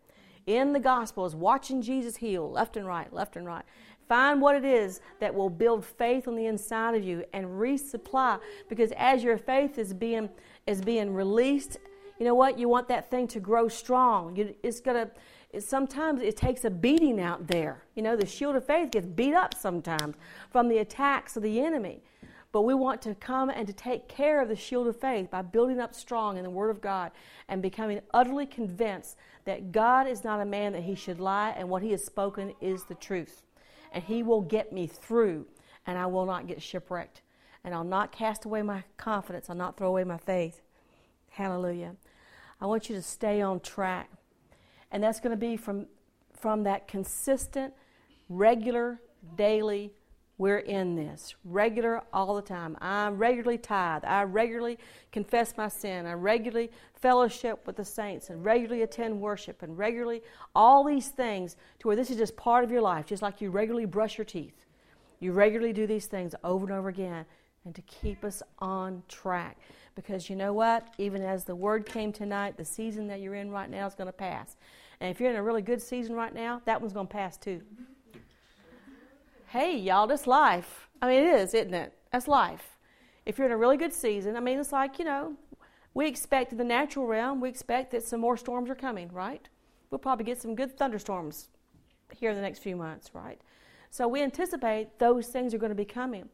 In 0.46 0.72
the 0.72 0.80
Gospels, 0.80 1.36
watching 1.36 1.82
Jesus 1.82 2.16
heal 2.16 2.50
left 2.50 2.78
and 2.78 2.86
right, 2.86 3.12
left 3.12 3.36
and 3.36 3.44
right. 3.44 3.64
Find 4.08 4.40
what 4.40 4.56
it 4.56 4.64
is 4.64 5.00
that 5.20 5.34
will 5.34 5.50
build 5.50 5.84
faith 5.84 6.26
on 6.26 6.34
the 6.34 6.46
inside 6.46 6.94
of 6.94 7.04
you 7.04 7.24
and 7.34 7.46
resupply. 7.46 8.40
Because 8.68 8.90
as 8.96 9.22
your 9.22 9.36
faith 9.36 9.78
is 9.78 9.92
being 9.92 10.30
is 10.66 10.80
being 10.80 11.12
released, 11.12 11.78
you 12.18 12.24
know 12.24 12.34
what? 12.34 12.58
You 12.58 12.68
want 12.68 12.88
that 12.88 13.10
thing 13.10 13.28
to 13.28 13.40
grow 13.40 13.68
strong. 13.68 14.34
You, 14.34 14.54
it's 14.62 14.80
gonna. 14.80 15.10
It, 15.50 15.62
sometimes 15.62 16.22
it 16.22 16.36
takes 16.36 16.64
a 16.64 16.70
beating 16.70 17.20
out 17.20 17.46
there. 17.46 17.84
You 17.94 18.02
know, 18.02 18.16
the 18.16 18.26
shield 18.26 18.56
of 18.56 18.66
faith 18.66 18.90
gets 18.90 19.06
beat 19.06 19.34
up 19.34 19.54
sometimes 19.54 20.16
from 20.50 20.68
the 20.68 20.78
attacks 20.78 21.36
of 21.36 21.42
the 21.42 21.60
enemy. 21.60 22.02
But 22.50 22.62
we 22.62 22.72
want 22.72 23.02
to 23.02 23.14
come 23.14 23.50
and 23.50 23.66
to 23.66 23.74
take 23.74 24.08
care 24.08 24.40
of 24.40 24.48
the 24.48 24.56
shield 24.56 24.86
of 24.88 24.98
faith 24.98 25.30
by 25.30 25.42
building 25.42 25.80
up 25.80 25.94
strong 25.94 26.38
in 26.38 26.44
the 26.44 26.50
Word 26.50 26.70
of 26.70 26.80
God 26.80 27.12
and 27.46 27.60
becoming 27.60 28.00
utterly 28.14 28.46
convinced 28.46 29.16
that 29.44 29.70
God 29.70 30.06
is 30.06 30.24
not 30.24 30.40
a 30.40 30.46
man 30.46 30.72
that 30.72 30.82
he 30.82 30.94
should 30.94 31.20
lie 31.20 31.50
and 31.50 31.68
what 31.68 31.82
he 31.82 31.90
has 31.90 32.04
spoken 32.04 32.54
is 32.62 32.84
the 32.84 32.94
truth 32.94 33.42
and 33.92 34.04
He 34.04 34.22
will 34.22 34.40
get 34.40 34.72
me 34.72 34.86
through, 34.86 35.46
and 35.86 35.98
I 35.98 36.06
will 36.06 36.26
not 36.26 36.46
get 36.46 36.62
shipwrecked. 36.62 37.22
And 37.64 37.74
I'll 37.74 37.84
not 37.84 38.12
cast 38.12 38.44
away 38.44 38.62
my 38.62 38.84
confidence, 38.96 39.50
I'll 39.50 39.56
not 39.56 39.76
throw 39.76 39.88
away 39.88 40.04
my 40.04 40.18
faith. 40.18 40.60
Hallelujah. 41.30 41.96
I 42.60 42.66
want 42.66 42.88
you 42.88 42.96
to 42.96 43.02
stay 43.02 43.40
on 43.40 43.60
track. 43.60 44.10
And 44.90 45.02
that's 45.02 45.20
going 45.20 45.30
to 45.30 45.36
be 45.36 45.56
from, 45.56 45.86
from 46.32 46.64
that 46.64 46.88
consistent, 46.88 47.74
regular, 48.28 49.00
daily 49.36 49.92
we're 50.38 50.58
in 50.58 50.94
this 50.94 51.34
regular 51.44 52.00
all 52.12 52.36
the 52.36 52.42
time. 52.42 52.76
I 52.80 53.08
regularly 53.08 53.58
tithe. 53.58 54.04
I 54.04 54.22
regularly 54.22 54.78
confess 55.10 55.56
my 55.56 55.66
sin. 55.66 56.06
I 56.06 56.12
regularly 56.12 56.70
fellowship 56.94 57.66
with 57.66 57.76
the 57.76 57.84
saints 57.84 58.30
and 58.30 58.44
regularly 58.44 58.82
attend 58.82 59.20
worship 59.20 59.62
and 59.62 59.76
regularly 59.76 60.22
all 60.54 60.84
these 60.84 61.08
things 61.08 61.56
to 61.80 61.88
where 61.88 61.96
this 61.96 62.10
is 62.10 62.16
just 62.16 62.36
part 62.36 62.62
of 62.62 62.70
your 62.70 62.80
life, 62.80 63.04
just 63.04 63.20
like 63.20 63.40
you 63.40 63.50
regularly 63.50 63.84
brush 63.84 64.16
your 64.16 64.24
teeth. 64.24 64.64
You 65.18 65.32
regularly 65.32 65.72
do 65.72 65.88
these 65.88 66.06
things 66.06 66.36
over 66.44 66.64
and 66.64 66.72
over 66.72 66.88
again 66.88 67.26
and 67.64 67.74
to 67.74 67.82
keep 67.82 68.24
us 68.24 68.40
on 68.60 69.02
track. 69.08 69.58
Because 69.96 70.30
you 70.30 70.36
know 70.36 70.52
what? 70.52 70.94
Even 70.98 71.20
as 71.22 71.42
the 71.42 71.56
word 71.56 71.84
came 71.84 72.12
tonight, 72.12 72.56
the 72.56 72.64
season 72.64 73.08
that 73.08 73.20
you're 73.20 73.34
in 73.34 73.50
right 73.50 73.68
now 73.68 73.88
is 73.88 73.96
going 73.96 74.06
to 74.06 74.12
pass. 74.12 74.56
And 75.00 75.10
if 75.10 75.20
you're 75.20 75.30
in 75.30 75.36
a 75.36 75.42
really 75.42 75.62
good 75.62 75.82
season 75.82 76.14
right 76.14 76.32
now, 76.32 76.62
that 76.64 76.80
one's 76.80 76.92
going 76.92 77.08
to 77.08 77.12
pass 77.12 77.36
too 77.36 77.60
hey, 79.48 79.74
y'all, 79.76 80.06
that's 80.06 80.26
life. 80.26 80.88
I 81.00 81.08
mean, 81.08 81.24
it 81.24 81.40
is, 81.40 81.54
isn't 81.54 81.72
it? 81.72 81.94
That's 82.12 82.28
life. 82.28 82.76
if 83.24 83.38
you're 83.38 83.46
in 83.46 83.52
a 83.52 83.56
really 83.56 83.76
good 83.76 83.92
season, 83.92 84.36
I 84.36 84.40
mean, 84.40 84.58
it's 84.58 84.72
like, 84.72 84.98
you 84.98 85.04
know, 85.04 85.36
we 85.94 86.06
expect 86.06 86.52
in 86.52 86.58
the 86.58 86.64
natural 86.64 87.06
realm, 87.06 87.40
we 87.40 87.48
expect 87.48 87.90
that 87.92 88.02
some 88.02 88.20
more 88.20 88.36
storms 88.36 88.70
are 88.70 88.74
coming, 88.74 89.10
right? 89.12 89.48
We'll 89.90 89.98
probably 89.98 90.24
get 90.24 90.40
some 90.40 90.54
good 90.54 90.76
thunderstorms 90.76 91.48
here 92.14 92.30
in 92.30 92.36
the 92.36 92.42
next 92.42 92.60
few 92.60 92.76
months, 92.76 93.10
right? 93.14 93.40
So 93.90 94.06
we 94.06 94.22
anticipate 94.22 94.98
those 94.98 95.28
things 95.28 95.54
are 95.54 95.58
going 95.58 95.70
to 95.70 95.76
be 95.76 95.84
coming. 95.84 96.28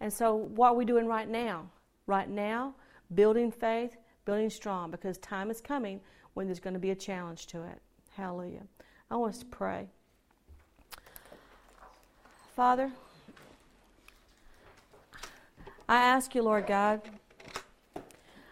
And 0.00 0.12
so, 0.12 0.34
what 0.34 0.68
are 0.68 0.74
we 0.74 0.84
doing 0.84 1.06
right 1.06 1.28
now? 1.28 1.70
Right 2.06 2.28
now, 2.28 2.74
building 3.14 3.50
faith, 3.50 3.96
building 4.24 4.50
strong, 4.50 4.90
because 4.90 5.18
time 5.18 5.50
is 5.50 5.60
coming 5.60 6.00
when 6.34 6.46
there's 6.46 6.60
going 6.60 6.74
to 6.74 6.80
be 6.80 6.90
a 6.90 6.96
challenge 6.96 7.46
to 7.48 7.62
it. 7.64 7.80
Hallelujah. 8.10 8.62
I 9.10 9.16
want 9.16 9.34
us 9.34 9.40
to 9.40 9.46
pray. 9.46 9.88
Father, 12.56 12.90
I 15.86 15.96
ask 15.96 16.34
you, 16.34 16.40
Lord 16.40 16.66
God, 16.66 17.02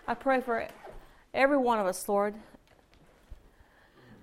I 0.07 0.13
pray 0.13 0.43
for 0.43 0.69
every 1.33 1.57
one 1.57 1.79
of 1.79 1.87
us, 1.87 2.07
Lord, 2.07 2.35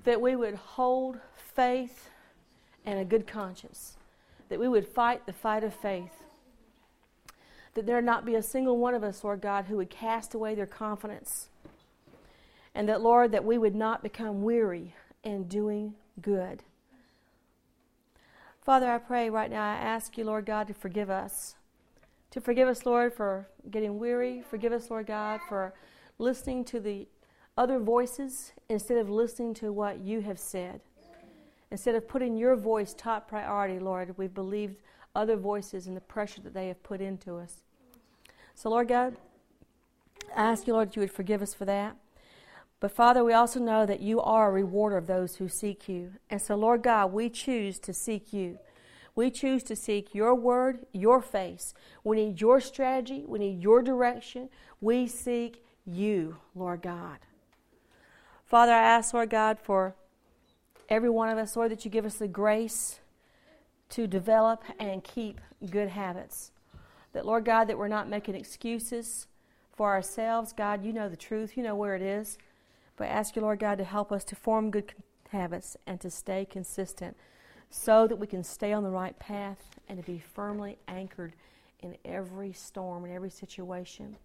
that 0.04 0.22
we 0.22 0.36
would 0.36 0.54
hold 0.54 1.18
faith 1.36 2.12
and 2.86 3.00
a 3.00 3.04
good 3.04 3.26
conscience, 3.26 3.98
that 4.50 4.60
we 4.60 4.68
would 4.68 4.88
fight 4.88 5.26
the 5.26 5.34
fight 5.34 5.64
of 5.64 5.74
faith, 5.74 6.14
that 7.74 7.88
there 7.88 8.00
not 8.04 8.24
be 8.24 8.36
a 8.36 8.44
single 8.44 8.78
one 8.78 8.94
of 8.94 9.04
us, 9.04 9.24
Lord 9.24 9.42
God, 9.42 9.66
who 9.66 9.78
would 9.78 9.90
cast 9.90 10.36
away 10.36 10.54
their 10.54 10.68
confidence, 10.68 11.50
and 12.76 12.88
that, 12.88 13.02
Lord, 13.02 13.32
that 13.32 13.46
we 13.46 13.58
would 13.58 13.74
not 13.74 14.04
become 14.04 14.44
weary 14.44 14.94
in 15.24 15.46
doing 15.46 15.96
good. 16.22 16.62
Father, 18.62 18.92
I 18.92 19.00
pray 19.00 19.30
right 19.32 19.50
now, 19.50 19.64
I 19.64 19.74
ask 19.74 20.20
you, 20.20 20.24
Lord 20.24 20.46
God, 20.46 20.68
to 20.68 20.74
forgive 20.76 21.10
us. 21.10 21.56
To 22.30 22.40
forgive 22.40 22.68
us, 22.68 22.86
Lord, 22.86 23.12
for 23.12 23.48
getting 23.72 23.98
weary. 23.98 24.44
Forgive 24.48 24.72
us, 24.72 24.92
Lord 24.92 25.08
God, 25.08 25.40
for 25.50 25.74
listening 26.20 26.64
to 26.66 26.80
the 26.80 27.08
other 27.58 27.80
voices 27.80 28.54
instead 28.70 29.00
of 29.00 29.10
listening 29.10 29.56
to 29.56 29.74
what 29.74 30.00
you 30.00 30.22
have 30.22 30.38
said. 30.38 30.80
Instead 31.72 31.96
of 31.96 32.08
putting 32.08 32.38
your 32.38 32.56
voice 32.56 32.94
top 32.94 33.28
priority, 33.28 33.80
Lord, 33.80 34.16
we've 34.18 34.34
believed 34.34 34.78
other 35.16 35.38
voices 35.38 35.88
and 35.88 35.98
the 35.98 36.02
pressure 36.02 36.42
that 36.42 36.54
they 36.54 36.68
have 36.68 36.84
put 36.84 37.02
into 37.02 37.38
us. 37.38 37.64
So, 38.54 38.70
Lord 38.70 38.88
God, 38.88 39.18
I 40.36 40.52
ask 40.52 40.68
you, 40.68 40.74
Lord, 40.74 40.90
that 40.90 40.96
you 40.96 41.02
would 41.02 41.12
forgive 41.12 41.42
us 41.42 41.54
for 41.56 41.66
that. 41.66 41.96
But 42.82 42.92
Father, 42.92 43.24
we 43.24 43.32
also 43.32 43.60
know 43.60 43.86
that 43.86 44.02
you 44.02 44.20
are 44.20 44.50
a 44.50 44.52
rewarder 44.52 44.98
of 44.98 45.06
those 45.06 45.36
who 45.36 45.48
seek 45.48 45.88
you. 45.88 46.14
And 46.32 46.42
so, 46.42 46.56
Lord 46.56 46.82
God, 46.82 47.14
we 47.14 47.30
choose 47.30 47.78
to 47.80 47.94
seek 47.94 48.34
you. 48.34 48.58
We 49.14 49.30
choose 49.30 49.62
to 49.64 49.76
seek 49.76 50.16
your 50.16 50.34
word, 50.34 50.88
your 50.92 51.22
face. 51.22 51.76
We 52.04 52.18
need 52.18 52.42
your 52.42 52.60
strategy. 52.60 53.24
We 53.28 53.38
need 53.38 53.62
your 53.62 53.84
direction. 53.84 54.50
We 54.82 55.06
seek 55.06 55.64
you, 55.86 56.38
Lord 56.56 56.82
God. 56.82 57.20
Father, 58.46 58.72
I 58.72 58.82
ask, 58.82 59.14
Lord 59.14 59.30
God, 59.30 59.60
for 59.62 59.96
every 60.90 61.10
one 61.10 61.30
of 61.30 61.38
us, 61.38 61.56
Lord, 61.56 61.72
that 61.72 61.86
you 61.86 61.92
give 61.92 62.06
us 62.06 62.16
the 62.16 62.28
grace 62.28 63.00
to 63.90 64.08
develop 64.08 64.64
and 64.80 65.04
keep 65.04 65.40
good 65.70 65.90
habits. 65.90 66.52
That, 67.14 67.28
Lord 67.28 67.46
God, 67.46 67.66
that 67.66 67.78
we're 67.78 67.88
not 67.88 68.10
making 68.10 68.34
excuses 68.34 69.28
for 69.76 69.92
ourselves. 69.92 70.52
God, 70.52 70.84
you 70.84 70.94
know 70.94 71.10
the 71.10 71.16
truth, 71.16 71.56
you 71.56 71.62
know 71.62 71.76
where 71.76 71.96
it 71.96 72.02
is. 72.02 72.40
But 73.02 73.10
ask 73.10 73.36
you, 73.36 73.42
Lord 73.42 73.58
God, 73.58 73.80
to 73.80 73.84
help 73.84 74.12
us 74.12 74.24
to 74.26 74.36
form 74.36 74.70
good 74.70 74.94
habits 75.30 75.76
and 75.88 76.00
to 76.02 76.12
stay 76.12 76.46
consistent 76.46 77.18
so 77.72 78.06
that 78.06 78.18
we 78.18 78.28
can 78.28 78.44
stay 78.44 78.74
on 78.74 78.84
the 78.84 78.92
right 78.92 79.18
path 79.18 79.58
and 79.90 79.98
to 79.98 80.06
be 80.06 80.20
firmly 80.20 80.78
anchored 80.88 81.34
in 81.80 81.98
every 82.06 82.54
storm, 82.54 83.04
and 83.06 83.12
every 83.12 83.32
situation. 83.32 84.18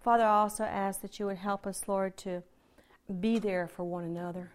Father, 0.00 0.24
I 0.24 0.38
also 0.38 0.64
ask 0.64 1.02
that 1.02 1.20
you 1.20 1.26
would 1.26 1.36
help 1.36 1.68
us, 1.68 1.86
Lord, 1.86 2.16
to 2.16 2.42
be 3.20 3.38
there 3.38 3.68
for 3.68 3.84
one 3.84 4.02
another. 4.02 4.50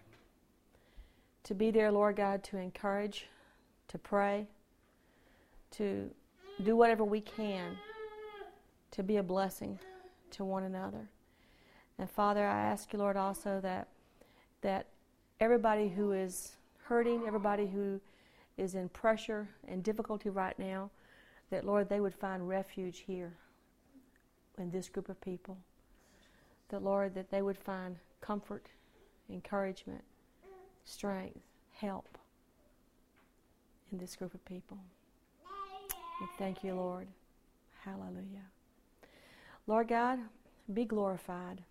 To 1.44 1.54
be 1.54 1.70
there, 1.70 1.90
Lord 1.90 2.16
God, 2.16 2.44
to 2.44 2.58
encourage, 2.58 3.26
to 3.88 3.96
pray, 3.96 4.48
to 5.78 6.10
do 6.62 6.76
whatever 6.76 7.04
we 7.04 7.22
can 7.22 7.78
to 8.90 9.02
be 9.02 9.16
a 9.16 9.22
blessing 9.22 9.78
to 10.32 10.44
one 10.44 10.64
another. 10.64 11.08
And 12.00 12.10
Father, 12.10 12.46
I 12.46 12.62
ask 12.62 12.94
you, 12.94 12.98
Lord, 12.98 13.18
also 13.18 13.60
that 13.60 13.88
that 14.62 14.86
everybody 15.38 15.86
who 15.86 16.12
is 16.12 16.52
hurting, 16.84 17.24
everybody 17.26 17.66
who 17.66 18.00
is 18.56 18.74
in 18.74 18.88
pressure 18.88 19.46
and 19.68 19.82
difficulty 19.84 20.30
right 20.30 20.58
now, 20.58 20.90
that 21.50 21.64
Lord, 21.66 21.90
they 21.90 22.00
would 22.00 22.14
find 22.14 22.48
refuge 22.48 23.04
here 23.06 23.34
in 24.56 24.70
this 24.70 24.88
group 24.88 25.10
of 25.10 25.20
people. 25.20 25.58
That 26.70 26.82
Lord, 26.82 27.14
that 27.16 27.30
they 27.30 27.42
would 27.42 27.58
find 27.58 27.96
comfort, 28.22 28.66
encouragement, 29.28 30.02
strength, 30.86 31.38
help 31.74 32.16
in 33.92 33.98
this 33.98 34.16
group 34.16 34.32
of 34.32 34.42
people. 34.46 34.78
Thank 36.38 36.64
you, 36.64 36.74
Lord. 36.74 37.08
Hallelujah. 37.84 38.48
Lord 39.66 39.88
God, 39.88 40.18
be 40.72 40.86
glorified. 40.86 41.62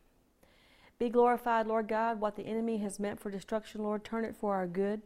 Be 1.00 1.10
glorified, 1.10 1.66
Lord 1.66 1.88
God, 1.88 2.20
what 2.20 2.36
the 2.36 2.46
enemy 2.46 2.78
has 2.80 3.00
meant 3.00 3.22
for 3.22 3.32
destruction, 3.32 3.82
Lord, 3.82 4.04
turn 4.04 4.26
it 4.26 4.36
for 4.36 4.54
our 4.56 4.68
good. 4.68 5.02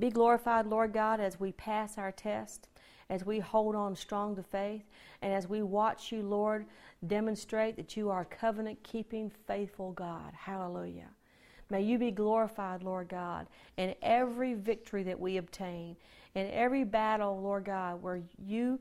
Be 0.00 0.10
glorified, 0.10 0.66
Lord 0.66 0.92
God, 0.92 1.20
as 1.20 1.38
we 1.38 1.52
pass 1.52 1.98
our 1.98 2.10
test, 2.10 2.68
as 3.08 3.24
we 3.24 3.38
hold 3.38 3.76
on 3.76 3.94
strong 3.94 4.34
to 4.34 4.42
faith, 4.42 4.82
and 5.22 5.32
as 5.32 5.48
we 5.48 5.62
watch 5.62 6.10
you, 6.10 6.22
Lord, 6.22 6.66
demonstrate 7.06 7.76
that 7.76 7.96
you 7.96 8.10
are 8.10 8.24
covenant 8.24 8.82
keeping, 8.82 9.30
faithful 9.46 9.92
God. 9.92 10.32
Hallelujah. 10.34 11.10
May 11.70 11.82
you 11.82 11.98
be 11.98 12.10
glorified, 12.10 12.82
Lord 12.82 13.08
God, 13.08 13.46
in 13.76 13.94
every 14.02 14.54
victory 14.54 15.04
that 15.04 15.20
we 15.20 15.36
obtain, 15.36 15.96
in 16.34 16.50
every 16.50 16.82
battle, 16.82 17.40
Lord 17.40 17.64
God, 17.66 18.02
where 18.02 18.22
you 18.44 18.80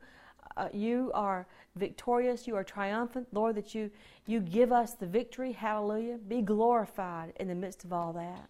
uh, 0.57 0.69
you 0.73 1.11
are 1.13 1.47
victorious, 1.75 2.47
you 2.47 2.55
are 2.55 2.63
triumphant, 2.63 3.27
Lord, 3.31 3.55
that 3.55 3.75
you, 3.75 3.91
you 4.25 4.39
give 4.39 4.71
us 4.71 4.93
the 4.93 5.05
victory. 5.05 5.51
Hallelujah. 5.51 6.17
Be 6.17 6.41
glorified 6.41 7.33
in 7.39 7.47
the 7.47 7.55
midst 7.55 7.83
of 7.83 7.93
all 7.93 8.11
that. 8.13 8.49